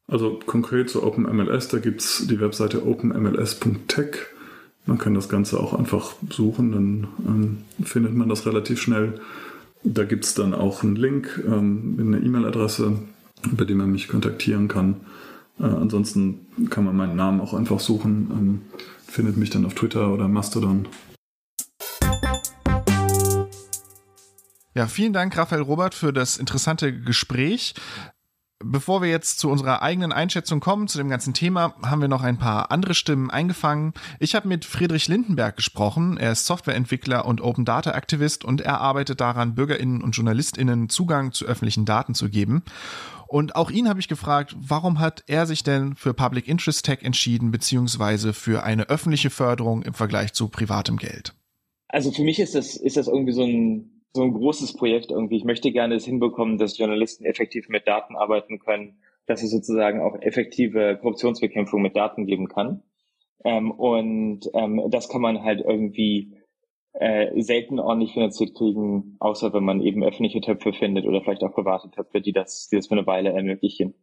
Also 0.09 0.39
konkret 0.45 0.91
zu 0.91 1.03
OpenMLS, 1.03 1.69
da 1.69 1.79
gibt 1.79 2.03
es 2.03 2.27
die 2.29 2.39
Webseite 2.39 2.87
openmls.tech. 2.87 4.17
man 4.85 4.99
kann 4.99 5.15
das 5.15 5.31
Ganze 5.31 5.59
auch 5.59 5.73
einfach 5.73 6.15
suchen, 6.29 6.73
dann 6.73 7.09
ähm, 7.27 7.85
findet 7.85 8.15
man 8.15 8.29
das 8.29 8.45
relativ 8.45 8.83
schnell. 8.83 9.21
Da 9.85 10.05
gibt 10.05 10.27
es 10.27 10.35
dann 10.35 10.53
auch 10.53 10.83
einen 10.83 10.97
Link, 10.97 11.43
ähm, 11.47 11.97
eine 11.99 12.19
E-Mail-Adresse, 12.19 12.99
über 13.51 13.65
die 13.65 13.75
man 13.75 13.91
mich 13.91 14.09
kontaktieren 14.09 14.69
kann. 14.69 14.97
Äh, 15.61 15.65
ansonsten 15.65 16.47
kann 16.71 16.85
man 16.85 16.97
meinen 16.97 17.17
Namen 17.17 17.41
auch 17.41 17.53
einfach 17.55 17.81
suchen, 17.81 18.29
ähm, 18.33 18.63
findet 19.07 19.37
mich 19.37 19.51
dann 19.51 19.67
auf 19.67 19.75
Twitter 19.75 20.13
oder 20.13 20.27
Mastodon. 20.29 20.89
Ja, 24.75 24.87
vielen 24.87 25.13
Dank, 25.13 25.37
Raphael 25.37 25.63
Robert, 25.63 25.95
für 25.95 26.13
das 26.13 26.39
interessante 26.39 26.99
Gespräch. 26.99 27.75
Bevor 28.63 29.01
wir 29.01 29.09
jetzt 29.09 29.39
zu 29.39 29.49
unserer 29.49 29.81
eigenen 29.81 30.13
Einschätzung 30.13 30.61
kommen, 30.61 30.87
zu 30.87 30.99
dem 30.99 31.09
ganzen 31.09 31.33
Thema, 31.33 31.75
haben 31.83 32.03
wir 32.03 32.09
noch 32.09 32.23
ein 32.23 32.37
paar 32.37 32.71
andere 32.71 32.93
Stimmen 32.93 33.31
eingefangen. 33.31 33.95
Ich 34.19 34.35
habe 34.35 34.49
mit 34.49 34.67
Friedrich 34.67 35.09
Lindenberg 35.09 35.57
gesprochen. 35.57 36.19
Er 36.19 36.33
ist 36.33 36.45
Softwareentwickler 36.45 37.25
und 37.25 37.41
Open 37.41 37.65
Data 37.65 37.93
Aktivist 37.93 38.45
und 38.45 38.61
er 38.61 38.83
arbeitet 38.83 39.23
daran, 39.23 39.55
Bürgerinnen 39.55 40.03
und 40.03 40.13
Journalistinnen 40.13 40.91
Zugang 40.91 41.33
zu 41.33 41.47
öffentlichen 41.47 41.87
Daten 41.87 42.15
zu 42.15 42.29
geben. 42.29 42.63
Und 43.29 43.57
auch 43.57 43.71
ihn 43.71 43.89
habe 43.89 43.99
ich 43.99 44.09
gefragt, 44.09 44.55
warum 44.59 44.99
hat 44.99 45.25
er 45.27 45.47
sich 45.47 45.63
denn 45.63 45.97
für 45.97 46.13
Public 46.13 46.47
Interest 46.47 46.85
Tech 46.85 46.99
entschieden, 47.01 47.53
beziehungsweise 47.53 48.35
für 48.35 48.63
eine 48.63 48.91
öffentliche 48.91 49.31
Förderung 49.31 49.83
im 49.83 49.95
Vergleich 49.95 50.35
zu 50.35 50.49
privatem 50.49 50.99
Geld? 50.99 51.35
Also 51.89 52.13
für 52.13 52.25
mich 52.25 52.39
ist 52.39 52.55
das, 52.55 52.77
ist 52.77 52.99
das 52.99 53.07
irgendwie 53.07 53.33
so 53.33 53.43
ein 53.43 54.00
so 54.13 54.23
ein 54.23 54.33
großes 54.33 54.75
Projekt 54.75 55.11
irgendwie. 55.11 55.37
Ich 55.37 55.45
möchte 55.45 55.71
gerne 55.71 55.95
es 55.95 56.05
hinbekommen, 56.05 56.59
dass 56.59 56.79
Journalisten 56.79 57.25
effektiv 57.25 57.69
mit 57.69 57.87
Daten 57.87 58.17
arbeiten 58.17 58.59
können, 58.59 59.01
dass 59.27 59.43
es 59.43 59.51
sozusagen 59.51 60.01
auch 60.01 60.21
effektive 60.21 60.99
Korruptionsbekämpfung 61.01 61.81
mit 61.81 61.97
Daten 61.97 62.27
geben 62.27 62.49
kann. 62.49 62.83
Ähm, 63.45 63.71
und 63.71 64.51
ähm, 64.55 64.83
das 64.91 65.09
kann 65.09 65.21
man 65.21 65.43
halt 65.43 65.61
irgendwie 65.61 66.37
äh, 66.93 67.41
selten 67.41 67.79
ordentlich 67.79 68.13
finanziert 68.13 68.55
kriegen, 68.55 69.17
außer 69.21 69.53
wenn 69.53 69.65
man 69.65 69.81
eben 69.81 70.03
öffentliche 70.03 70.41
Töpfe 70.41 70.73
findet 70.73 71.07
oder 71.07 71.23
vielleicht 71.23 71.45
auch 71.45 71.55
private 71.55 71.91
Töpfe, 71.91 72.21
die 72.21 72.33
das, 72.33 72.69
die 72.69 72.77
das 72.77 72.89
für 72.89 72.97
eine 72.97 73.07
Weile 73.07 73.31
ermöglichen. 73.31 73.95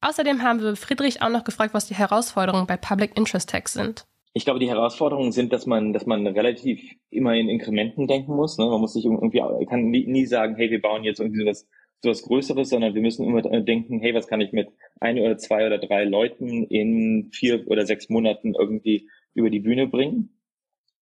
Außerdem 0.00 0.42
haben 0.42 0.60
wir 0.60 0.76
Friedrich 0.76 1.22
auch 1.22 1.30
noch 1.30 1.44
gefragt, 1.44 1.74
was 1.74 1.88
die 1.88 1.94
Herausforderungen 1.94 2.66
bei 2.66 2.76
Public 2.76 3.16
Interest 3.16 3.50
Tax 3.50 3.72
sind 3.72 4.06
ich 4.36 4.44
glaube, 4.44 4.60
die 4.60 4.68
Herausforderungen 4.68 5.32
sind, 5.32 5.50
dass 5.54 5.64
man, 5.64 5.94
dass 5.94 6.04
man 6.04 6.26
relativ 6.26 6.78
immer 7.08 7.34
in 7.34 7.48
Inkrementen 7.48 8.06
denken 8.06 8.36
muss. 8.36 8.58
Ne? 8.58 8.66
Man 8.66 8.82
muss 8.82 8.92
sich 8.92 9.06
irgendwie, 9.06 9.42
kann 9.64 9.88
nie, 9.88 10.06
nie 10.06 10.26
sagen, 10.26 10.56
hey, 10.56 10.70
wir 10.70 10.82
bauen 10.82 11.04
jetzt 11.04 11.20
irgendwie 11.20 11.40
sowas, 11.40 11.66
sowas 12.02 12.22
Größeres, 12.22 12.68
sondern 12.68 12.94
wir 12.94 13.00
müssen 13.00 13.24
immer 13.24 13.40
denken, 13.40 13.98
hey, 13.98 14.12
was 14.12 14.26
kann 14.26 14.42
ich 14.42 14.52
mit 14.52 14.68
ein 15.00 15.18
oder 15.18 15.38
zwei 15.38 15.66
oder 15.66 15.78
drei 15.78 16.04
Leuten 16.04 16.64
in 16.64 17.30
vier 17.32 17.66
oder 17.66 17.86
sechs 17.86 18.10
Monaten 18.10 18.54
irgendwie 18.54 19.08
über 19.32 19.48
die 19.48 19.60
Bühne 19.60 19.86
bringen? 19.86 20.38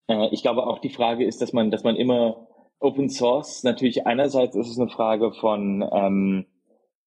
Äh, 0.07 0.29
ich 0.31 0.43
glaube 0.43 0.65
auch 0.69 0.79
die 0.79 0.91
Frage 0.91 1.25
ist, 1.25 1.43
dass 1.43 1.53
man, 1.53 1.73
dass 1.73 1.83
man 1.83 1.97
immer 1.97 2.47
Open 2.79 3.09
Source 3.09 3.65
natürlich 3.65 4.07
einerseits 4.07 4.55
ist 4.55 4.69
es 4.69 4.79
eine 4.79 4.91
Frage 4.91 5.33
von 5.33 5.85
ähm, 5.93 6.47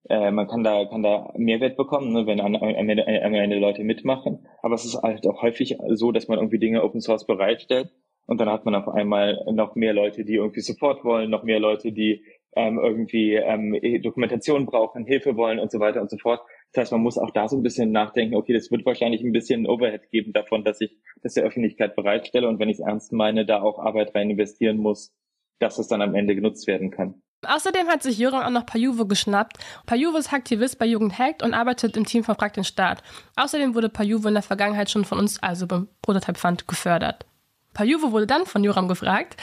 äh, 0.09 0.31
man 0.31 0.47
kann 0.47 0.63
da, 0.63 0.85
kann 0.85 1.03
da 1.03 1.33
Mehrwert 1.37 1.77
bekommen, 1.77 2.13
ne, 2.13 2.25
wenn 2.25 2.39
am 2.39 2.55
Ende, 2.55 3.05
am 3.07 3.33
Ende 3.33 3.59
Leute 3.59 3.83
mitmachen. 3.83 4.47
Aber 4.61 4.75
es 4.75 4.85
ist 4.85 5.01
halt 5.01 5.27
auch 5.27 5.41
häufig 5.41 5.77
so, 5.89 6.11
dass 6.11 6.27
man 6.27 6.39
irgendwie 6.39 6.59
Dinge 6.59 6.83
Open 6.83 7.01
Source 7.01 7.25
bereitstellt 7.25 7.91
und 8.25 8.39
dann 8.39 8.49
hat 8.49 8.65
man 8.65 8.75
auf 8.75 8.87
einmal 8.87 9.43
noch 9.51 9.75
mehr 9.75 9.93
Leute, 9.93 10.25
die 10.25 10.35
irgendwie 10.35 10.61
Support 10.61 11.03
wollen, 11.03 11.29
noch 11.29 11.43
mehr 11.43 11.59
Leute, 11.59 11.91
die 11.91 12.23
ähm, 12.55 12.79
irgendwie 12.79 13.35
ähm, 13.35 13.75
Dokumentation 14.01 14.65
brauchen, 14.65 15.05
Hilfe 15.05 15.35
wollen 15.37 15.59
und 15.59 15.71
so 15.71 15.79
weiter 15.79 16.01
und 16.01 16.09
so 16.09 16.17
fort. 16.17 16.41
Das 16.71 16.81
heißt, 16.81 16.91
man 16.91 17.01
muss 17.01 17.17
auch 17.17 17.31
da 17.31 17.47
so 17.47 17.55
ein 17.55 17.63
bisschen 17.63 17.91
nachdenken, 17.91 18.35
okay, 18.35 18.53
das 18.53 18.71
wird 18.71 18.85
wahrscheinlich 18.85 19.21
ein 19.23 19.31
bisschen 19.31 19.67
Overhead 19.67 20.09
geben 20.11 20.33
davon, 20.33 20.63
dass 20.63 20.81
ich 20.81 20.97
das 21.21 21.35
der 21.35 21.43
Öffentlichkeit 21.43 21.95
bereitstelle 21.95 22.47
und 22.47 22.59
wenn 22.59 22.69
ich 22.69 22.79
es 22.79 22.85
ernst 22.85 23.13
meine, 23.13 23.45
da 23.45 23.61
auch 23.61 23.79
Arbeit 23.79 24.13
rein 24.15 24.29
investieren 24.29 24.77
muss, 24.77 25.15
dass 25.59 25.77
es 25.79 25.87
dann 25.87 26.01
am 26.01 26.15
Ende 26.15 26.35
genutzt 26.35 26.67
werden 26.67 26.91
kann. 26.91 27.21
Außerdem 27.45 27.87
hat 27.87 28.01
sich 28.01 28.17
Jöran 28.17 28.43
auch 28.43 28.49
noch 28.49 28.65
Pajuvo 28.65 29.05
geschnappt. 29.05 29.57
Pajuvo 29.85 30.17
ist 30.17 30.33
Aktivist 30.33 30.79
bei 30.79 30.85
Jugend 30.85 31.19
Hackt 31.19 31.43
und 31.43 31.53
arbeitet 31.53 31.95
im 31.95 32.05
Team 32.05 32.23
von 32.23 32.35
Frag 32.35 32.53
den 32.53 32.63
Staat. 32.63 33.03
Außerdem 33.35 33.75
wurde 33.75 33.89
Pajuvo 33.89 34.27
in 34.27 34.33
der 34.33 34.43
Vergangenheit 34.43 34.89
schon 34.89 35.05
von 35.05 35.19
uns, 35.19 35.41
also 35.43 35.67
beim 35.67 35.87
Prototype 36.01 36.39
Fund, 36.39 36.67
gefördert. 36.67 37.25
Pajuvo 37.73 38.11
wurde 38.11 38.25
dann 38.25 38.47
von 38.47 38.63
Joram 38.63 38.87
gefragt, 38.87 39.37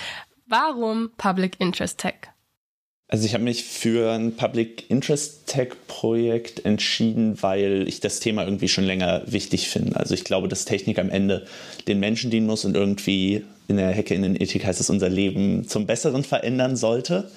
warum 0.47 1.13
Public 1.17 1.61
Interest 1.61 1.99
Tech? 1.99 2.15
Also 3.07 3.27
ich 3.27 3.35
habe 3.35 3.45
mich 3.45 3.65
für 3.65 4.11
ein 4.11 4.35
Public 4.35 4.91
Interest 4.91 5.47
Tech 5.47 5.75
Projekt 5.87 6.65
entschieden, 6.65 7.41
weil 7.43 7.87
ich 7.87 8.01
das 8.01 8.19
Thema 8.19 8.45
irgendwie 8.45 8.69
schon 8.69 8.85
länger 8.85 9.23
wichtig 9.27 9.69
finde. 9.69 9.97
Also 9.97 10.15
ich 10.15 10.25
glaube, 10.25 10.49
dass 10.49 10.65
Technik 10.65 10.99
am 10.99 11.11
Ende 11.11 11.47
den 11.87 12.01
Menschen 12.01 12.33
dienen 12.33 12.47
muss 12.47 12.65
und 12.65 12.75
irgendwie 12.75 13.45
in 13.69 13.77
der 13.77 13.95
Hackerinnenethik 13.95 14.65
heißt 14.65 14.81
es, 14.81 14.91
unser 14.91 15.09
Leben 15.09 15.69
zum 15.69 15.87
Besseren 15.87 16.25
verändern 16.25 16.77
sollte. 16.77 17.31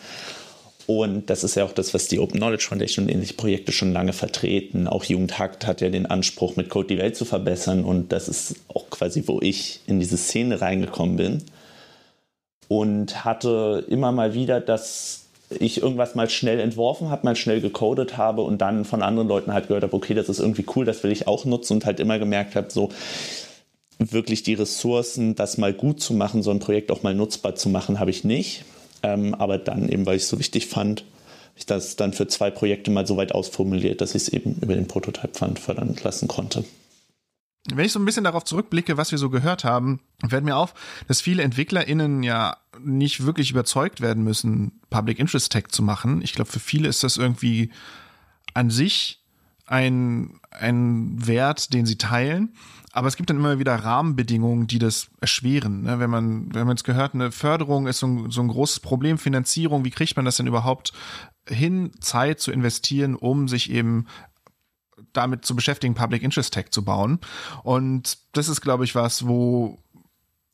Und 0.88 1.30
das 1.30 1.44
ist 1.44 1.56
ja 1.56 1.66
auch 1.66 1.74
das, 1.74 1.94
was 1.94 2.08
die 2.08 2.18
Open 2.18 2.38
Knowledge 2.40 2.66
Foundation 2.66 3.06
und 3.06 3.12
ähnliche 3.12 3.34
Projekte 3.34 3.74
schon 3.74 3.92
lange 3.92 4.14
vertreten. 4.14 4.88
Auch 4.88 5.04
Jugendhakt 5.04 5.68
hat 5.68 5.82
ja 5.82 5.90
den 5.90 6.06
Anspruch, 6.06 6.56
mit 6.56 6.70
Code 6.70 6.88
die 6.88 6.98
Welt 6.98 7.18
zu 7.18 7.26
verbessern. 7.26 7.84
Und 7.84 8.14
das 8.14 8.30
ist 8.30 8.56
auch 8.74 8.90
quasi, 8.90 9.24
wo 9.28 9.42
ich 9.42 9.82
in 9.86 10.00
diese 10.00 10.16
Szene 10.16 10.62
reingekommen 10.62 11.18
bin. 11.18 11.44
Und 12.70 13.26
hatte 13.26 13.86
immer 13.90 14.14
mal 14.14 14.34
wieder, 14.34 14.62
dass 14.62 15.26
ich 15.50 15.82
irgendwas 15.82 16.16
mal 16.16 16.30
schnell 16.30 16.60
entworfen 16.60 17.10
habe, 17.10 17.26
mal 17.26 17.36
schnell 17.36 17.60
gecodet 17.60 18.16
habe 18.16 18.42
und 18.42 18.60
dann 18.60 18.86
von 18.86 19.02
anderen 19.02 19.28
Leuten 19.28 19.54
halt 19.54 19.68
gehört 19.68 19.84
habe, 19.84 19.96
okay, 19.96 20.14
das 20.14 20.30
ist 20.30 20.40
irgendwie 20.40 20.66
cool, 20.76 20.86
das 20.86 21.04
will 21.04 21.12
ich 21.12 21.28
auch 21.28 21.46
nutzen 21.46 21.74
und 21.74 21.86
halt 21.86 22.00
immer 22.00 22.20
gemerkt 22.20 22.56
habe, 22.56 22.68
so 22.70 22.90
wirklich 24.00 24.44
die 24.44 24.54
Ressourcen, 24.54 25.36
das 25.36 25.58
mal 25.58 25.74
gut 25.74 26.02
zu 26.02 26.14
machen, 26.14 26.44
so 26.44 26.52
ein 26.52 26.60
Projekt 26.60 26.92
auch 26.92 27.04
mal 27.04 27.16
nutzbar 27.16 27.56
zu 27.56 27.70
machen, 27.70 28.00
habe 28.00 28.12
ich 28.12 28.24
nicht. 28.24 28.66
Ähm, 29.04 29.36
aber 29.36 29.58
dann 29.58 29.90
eben, 29.90 30.06
weil 30.06 30.18
ich 30.18 30.24
es 30.24 30.30
so 30.30 30.40
wichtig 30.40 30.68
fand, 30.68 31.06
ich 31.56 31.66
das 31.66 31.96
dann 31.96 32.14
für 32.14 32.28
zwei 32.28 32.52
Projekte 32.52 32.92
mal 32.92 33.08
so 33.08 33.18
weit 33.18 33.34
ausformuliert, 33.34 34.02
dass 34.02 34.16
ich 34.16 34.24
es 34.24 34.30
eben 34.30 34.56
über 34.62 34.76
den 34.76 34.88
Prototype 34.88 35.38
Fund 35.38 35.60
fördern 35.60 35.96
lassen 36.04 36.28
konnte. 36.28 36.64
Wenn 37.70 37.86
ich 37.86 37.92
so 37.92 38.00
ein 38.00 38.06
bisschen 38.06 38.24
darauf 38.24 38.46
zurückblicke, 38.46 38.96
was 38.96 39.12
wir 39.12 39.18
so 39.18 39.30
gehört 39.30 39.64
haben, 39.64 40.00
fällt 40.28 40.46
mir 40.46 40.56
auf, 40.56 40.74
dass 41.08 41.20
viele 41.20 41.44
EntwicklerInnen 41.44 42.24
ja 42.24 42.58
nicht 42.80 43.26
wirklich 43.26 43.52
überzeugt 43.52 44.00
werden 44.00 44.24
müssen, 44.24 44.80
Public 44.90 45.20
Interest 45.20 45.52
Tech 45.52 45.68
zu 45.70 45.84
machen. 45.84 46.22
Ich 46.22 46.34
glaube, 46.34 46.50
für 46.50 46.62
viele 46.62 46.88
ist 46.88 47.04
das 47.04 47.18
irgendwie 47.18 47.72
an 48.54 48.70
sich 48.70 49.20
ein, 49.68 50.40
ein 50.52 51.28
Wert, 51.28 51.74
den 51.74 51.86
sie 51.86 51.98
teilen. 51.98 52.54
Aber 52.94 53.08
es 53.08 53.16
gibt 53.16 53.30
dann 53.30 53.38
immer 53.38 53.60
wieder 53.60 53.76
Rahmenbedingungen, 53.76 54.66
die 54.66 54.80
das 54.80 55.10
erschweren. 55.22 55.84
Ne? 55.84 56.00
Wenn 56.00 56.10
man, 56.10 56.54
wenn 56.56 56.66
man 56.66 56.78
jetzt 56.78 56.86
gehört, 56.86 57.14
eine 57.14 57.32
Förderung 57.32 57.86
ist 57.86 58.00
so 58.00 58.08
ein, 58.08 58.32
so 58.32 58.42
ein 58.42 58.48
großes 58.48 58.80
Problem, 58.80 59.20
Finanzierung, 59.20 59.86
wie 59.86 59.92
kriegt 59.92 60.16
man 60.16 60.26
das 60.26 60.38
denn 60.38 60.48
überhaupt 60.48 60.94
hin, 61.48 61.92
Zeit 62.00 62.40
zu 62.40 62.52
investieren, 62.52 63.16
um 63.16 63.48
sich 63.48 63.70
eben 63.70 64.08
damit 65.14 65.46
zu 65.46 65.56
beschäftigen, 65.56 65.94
Public 65.94 66.24
Interest 66.24 66.54
Tech 66.54 66.72
zu 66.72 66.84
bauen. 66.84 67.20
Und 67.64 68.18
das 68.34 68.50
ist, 68.50 68.62
glaube 68.62 68.84
ich, 68.84 68.96
was, 68.96 69.28
wo 69.28 69.80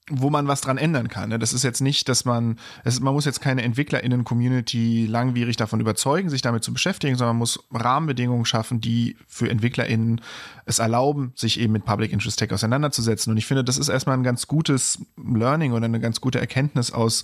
wo 0.09 0.29
man 0.29 0.47
was 0.47 0.61
dran 0.61 0.77
ändern 0.77 1.07
kann. 1.07 1.29
Ne? 1.29 1.39
Das 1.39 1.53
ist 1.53 1.63
jetzt 1.63 1.79
nicht, 1.79 2.09
dass 2.09 2.25
man, 2.25 2.59
es, 2.83 2.99
man 2.99 3.13
muss 3.13 3.25
jetzt 3.25 3.39
keine 3.39 3.61
EntwicklerInnen-Community 3.63 5.05
langwierig 5.05 5.55
davon 5.55 5.79
überzeugen, 5.79 6.29
sich 6.29 6.41
damit 6.41 6.63
zu 6.63 6.73
beschäftigen, 6.73 7.15
sondern 7.15 7.35
man 7.35 7.39
muss 7.39 7.63
Rahmenbedingungen 7.71 8.45
schaffen, 8.45 8.81
die 8.81 9.15
für 9.27 9.49
EntwicklerInnen 9.49 10.19
es 10.65 10.79
erlauben, 10.79 11.31
sich 11.35 11.59
eben 11.59 11.71
mit 11.71 11.85
Public 11.85 12.11
Interest 12.11 12.37
Tech 12.37 12.51
auseinanderzusetzen. 12.51 13.31
Und 13.31 13.37
ich 13.37 13.45
finde, 13.45 13.63
das 13.63 13.77
ist 13.77 13.87
erstmal 13.87 14.17
ein 14.17 14.23
ganz 14.23 14.47
gutes 14.47 14.99
Learning 15.17 15.71
oder 15.71 15.85
eine 15.85 16.01
ganz 16.01 16.19
gute 16.19 16.39
Erkenntnis 16.39 16.91
aus, 16.91 17.23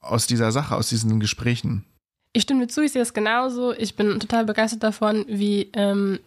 aus 0.00 0.26
dieser 0.26 0.50
Sache, 0.50 0.74
aus 0.74 0.88
diesen 0.88 1.20
Gesprächen. 1.20 1.84
Ich 2.32 2.42
stimme 2.42 2.66
zu, 2.66 2.82
ich 2.82 2.90
sehe 2.90 3.02
es 3.02 3.14
genauso. 3.14 3.72
Ich 3.74 3.94
bin 3.94 4.18
total 4.18 4.44
begeistert 4.44 4.82
davon, 4.82 5.24
wie 5.28 5.70
ähm, 5.72 6.18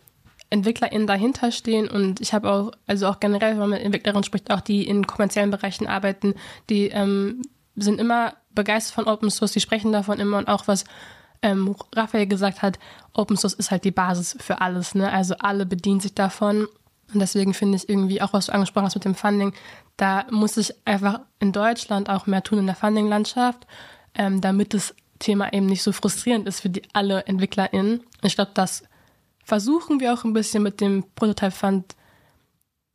EntwicklerInnen 0.50 1.08
dahinter 1.08 1.52
stehen 1.52 1.90
und 1.90 2.22
ich 2.22 2.34
habe 2.34 2.52
auch, 2.52 2.72
also 2.86 3.08
auch 3.08 3.20
generell, 3.20 3.52
wenn 3.52 3.60
man 3.60 3.70
mit 3.72 3.82
Entwicklerinnen 3.82 4.24
spricht, 4.24 4.52
auch 4.52 4.62
die 4.62 4.88
in 4.88 5.06
kommerziellen 5.06 5.52
Bereichen 5.52 5.88
arbeiten, 5.88 6.36
die 6.70 6.88
ähm, 6.88 7.42
sind 7.76 8.00
immer 8.00 8.34
begeistert 8.52 8.96
von 8.96 9.08
Open 9.08 9.30
Source, 9.30 9.52
die 9.52 9.60
sprechen 9.60 9.92
davon 9.92 10.20
immer 10.20 10.38
und 10.38 10.48
auch 10.48 10.68
was 10.68 10.86
ähm, 11.42 11.76
Raphael 11.96 12.28
gesagt 12.28 12.62
hat, 12.62 12.80
Open 13.14 13.38
Source 13.38 13.54
ist 13.54 13.72
halt 13.72 13.84
die 13.84 13.92
Basis 13.92 14.38
für 14.40 14.62
alles, 14.62 14.96
ne? 14.96 15.12
Also 15.12 15.36
alle 15.40 15.66
bedienen 15.66 16.00
sich 16.00 16.16
davon 16.16 16.68
und 17.14 17.20
deswegen 17.20 17.54
finde 17.54 17.78
ich 17.78 17.88
irgendwie 17.88 18.22
auch, 18.22 18.34
was 18.34 18.48
du 18.48 18.54
angesprochen 18.54 18.86
hast 18.86 18.96
mit 18.96 19.06
dem 19.06 19.16
Funding, 19.16 19.54
da 19.96 20.26
muss 20.30 20.56
sich 20.56 20.74
einfach 20.86 21.22
in 21.40 21.52
Deutschland 21.52 22.10
auch 22.10 22.28
mehr 22.28 22.44
tun 22.44 22.60
in 22.60 22.66
der 22.66 22.76
Funding-Landschaft, 22.76 23.66
ähm, 24.16 24.42
damit 24.42 24.74
das 24.74 24.94
Thema 25.20 25.52
eben 25.54 25.66
nicht 25.66 25.84
so 25.84 25.92
frustrierend 25.92 26.48
ist 26.48 26.62
für 26.62 26.70
die 26.70 26.84
alle 26.94 27.26
EntwicklerInnen. 27.26 28.04
Ich 28.24 28.36
glaube, 28.36 28.52
das 28.54 28.84
versuchen 29.48 30.02
wir 30.02 30.14
auch 30.14 30.26
ein 30.26 30.34
bisschen 30.34 30.62
mit 30.62 30.82
dem 30.82 31.06
Prototype 31.16 31.52
Fund 31.52 31.96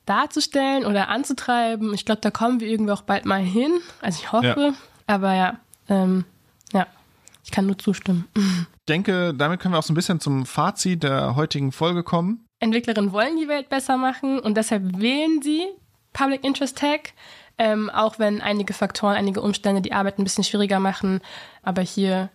darzustellen 0.04 0.84
oder 0.84 1.08
anzutreiben. 1.08 1.94
Ich 1.94 2.04
glaube, 2.04 2.20
da 2.20 2.30
kommen 2.30 2.60
wir 2.60 2.68
irgendwie 2.68 2.92
auch 2.92 3.02
bald 3.02 3.24
mal 3.24 3.40
hin. 3.40 3.72
Also 4.02 4.20
ich 4.20 4.32
hoffe. 4.32 4.60
Ja. 4.60 4.74
Aber 5.06 5.34
ja, 5.34 5.58
ähm, 5.88 6.24
ja, 6.72 6.86
ich 7.42 7.50
kann 7.50 7.66
nur 7.66 7.78
zustimmen. 7.78 8.28
Ich 8.34 8.86
denke, 8.86 9.32
damit 9.32 9.60
können 9.60 9.72
wir 9.72 9.78
auch 9.78 9.82
so 9.82 9.92
ein 9.92 9.96
bisschen 9.96 10.20
zum 10.20 10.44
Fazit 10.44 11.04
der 11.04 11.36
heutigen 11.36 11.72
Folge 11.72 12.02
kommen. 12.02 12.44
Entwicklerinnen 12.58 13.12
wollen 13.12 13.36
die 13.38 13.48
Welt 13.48 13.68
besser 13.70 13.96
machen 13.96 14.38
und 14.38 14.56
deshalb 14.56 15.00
wählen 15.00 15.40
sie 15.40 15.64
Public 16.12 16.44
Interest 16.44 16.76
Tech. 16.76 17.14
Ähm, 17.58 17.88
auch 17.90 18.18
wenn 18.18 18.40
einige 18.42 18.74
Faktoren, 18.74 19.14
einige 19.14 19.40
Umstände 19.40 19.80
die 19.80 19.92
Arbeit 19.92 20.18
ein 20.18 20.24
bisschen 20.24 20.44
schwieriger 20.44 20.80
machen. 20.80 21.20
Aber 21.62 21.80
hier 21.80 22.28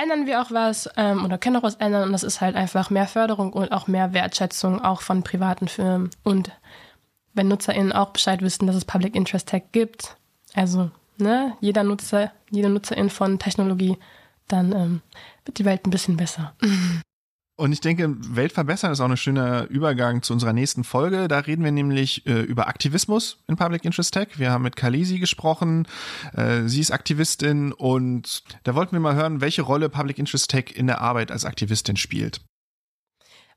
ändern 0.00 0.26
wir 0.26 0.40
auch 0.40 0.50
was 0.50 0.88
ähm, 0.96 1.24
oder 1.24 1.38
können 1.38 1.56
auch 1.56 1.62
was 1.62 1.76
ändern. 1.76 2.04
Und 2.04 2.12
das 2.12 2.22
ist 2.22 2.40
halt 2.40 2.56
einfach 2.56 2.90
mehr 2.90 3.06
Förderung 3.06 3.52
und 3.52 3.72
auch 3.72 3.86
mehr 3.86 4.12
Wertschätzung 4.12 4.82
auch 4.82 5.02
von 5.02 5.22
privaten 5.22 5.68
Firmen. 5.68 6.10
Und 6.22 6.52
wenn 7.34 7.48
NutzerInnen 7.48 7.92
auch 7.92 8.10
Bescheid 8.10 8.40
wissen, 8.42 8.66
dass 8.66 8.76
es 8.76 8.84
Public 8.84 9.14
Interest 9.14 9.48
Tech 9.48 9.64
gibt, 9.72 10.16
also 10.54 10.90
ne, 11.18 11.56
jeder 11.60 11.84
Nutzer, 11.84 12.32
jede 12.50 12.68
Nutzerin 12.68 13.10
von 13.10 13.38
Technologie, 13.38 13.98
dann 14.46 14.72
ähm, 14.72 15.02
wird 15.44 15.58
die 15.58 15.64
Welt 15.64 15.86
ein 15.86 15.90
bisschen 15.90 16.16
besser. 16.16 16.54
Und 17.58 17.72
ich 17.72 17.80
denke, 17.80 18.14
Welt 18.36 18.52
verbessern 18.52 18.92
ist 18.92 19.00
auch 19.00 19.10
ein 19.10 19.16
schöner 19.16 19.66
Übergang 19.68 20.22
zu 20.22 20.32
unserer 20.32 20.52
nächsten 20.52 20.84
Folge. 20.84 21.26
Da 21.26 21.40
reden 21.40 21.64
wir 21.64 21.72
nämlich 21.72 22.24
äh, 22.24 22.42
über 22.42 22.68
Aktivismus 22.68 23.42
in 23.48 23.56
Public 23.56 23.84
Interest 23.84 24.14
Tech. 24.14 24.38
Wir 24.38 24.52
haben 24.52 24.62
mit 24.62 24.76
Kalisi 24.76 25.18
gesprochen. 25.18 25.88
Äh, 26.34 26.68
sie 26.68 26.80
ist 26.80 26.92
Aktivistin 26.92 27.72
und 27.72 28.44
da 28.62 28.76
wollten 28.76 28.92
wir 28.92 29.00
mal 29.00 29.16
hören, 29.16 29.40
welche 29.40 29.62
Rolle 29.62 29.88
Public 29.88 30.20
Interest 30.20 30.48
Tech 30.48 30.66
in 30.76 30.86
der 30.86 31.00
Arbeit 31.00 31.32
als 31.32 31.44
Aktivistin 31.44 31.96
spielt. 31.96 32.42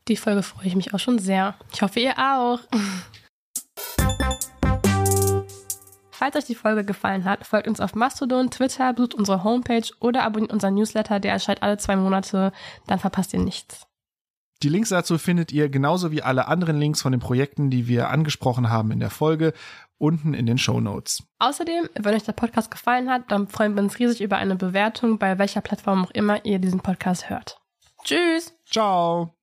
Die 0.07 0.17
Folge 0.17 0.41
freue 0.41 0.65
ich 0.65 0.75
mich 0.75 0.95
auch 0.95 0.99
schon 0.99 1.19
sehr. 1.19 1.53
Ich 1.71 1.83
hoffe, 1.83 1.99
ihr 1.99 2.17
auch. 2.17 2.59
Falls 6.09 6.35
euch 6.35 6.45
die 6.45 6.55
Folge 6.55 6.83
gefallen 6.83 7.23
hat, 7.23 7.45
folgt 7.45 7.67
uns 7.67 7.79
auf 7.79 7.93
Mastodon, 7.93 8.49
Twitter, 8.49 8.93
besucht 8.93 9.13
unsere 9.13 9.43
Homepage 9.43 9.87
oder 9.99 10.23
abonniert 10.23 10.51
unseren 10.51 10.73
Newsletter, 10.73 11.19
der 11.19 11.33
erscheint 11.33 11.61
alle 11.61 11.77
zwei 11.77 11.95
Monate. 11.95 12.51
Dann 12.87 12.97
verpasst 12.97 13.33
ihr 13.33 13.39
nichts. 13.39 13.85
Die 14.63 14.69
Links 14.69 14.89
dazu 14.89 15.17
findet 15.17 15.51
ihr 15.51 15.69
genauso 15.69 16.11
wie 16.11 16.21
alle 16.21 16.47
anderen 16.47 16.77
Links 16.77 17.01
von 17.01 17.11
den 17.11 17.21
Projekten, 17.21 17.69
die 17.71 17.87
wir 17.87 18.09
angesprochen 18.09 18.69
haben 18.69 18.91
in 18.91 18.99
der 18.99 19.09
Folge, 19.09 19.53
unten 19.97 20.33
in 20.33 20.45
den 20.45 20.57
Show 20.57 20.79
Notes. 20.79 21.23
Außerdem, 21.39 21.89
wenn 21.99 22.15
euch 22.15 22.23
der 22.23 22.33
Podcast 22.33 22.69
gefallen 22.69 23.09
hat, 23.09 23.31
dann 23.31 23.47
freuen 23.47 23.75
wir 23.75 23.83
uns 23.83 23.97
riesig 23.99 24.21
über 24.21 24.37
eine 24.37 24.55
Bewertung, 24.55 25.17
bei 25.17 25.37
welcher 25.39 25.61
Plattform 25.61 26.05
auch 26.05 26.11
immer 26.11 26.45
ihr 26.45 26.59
diesen 26.59 26.79
Podcast 26.79 27.29
hört. 27.29 27.59
Tschüss! 28.03 28.53
Ciao! 28.65 29.35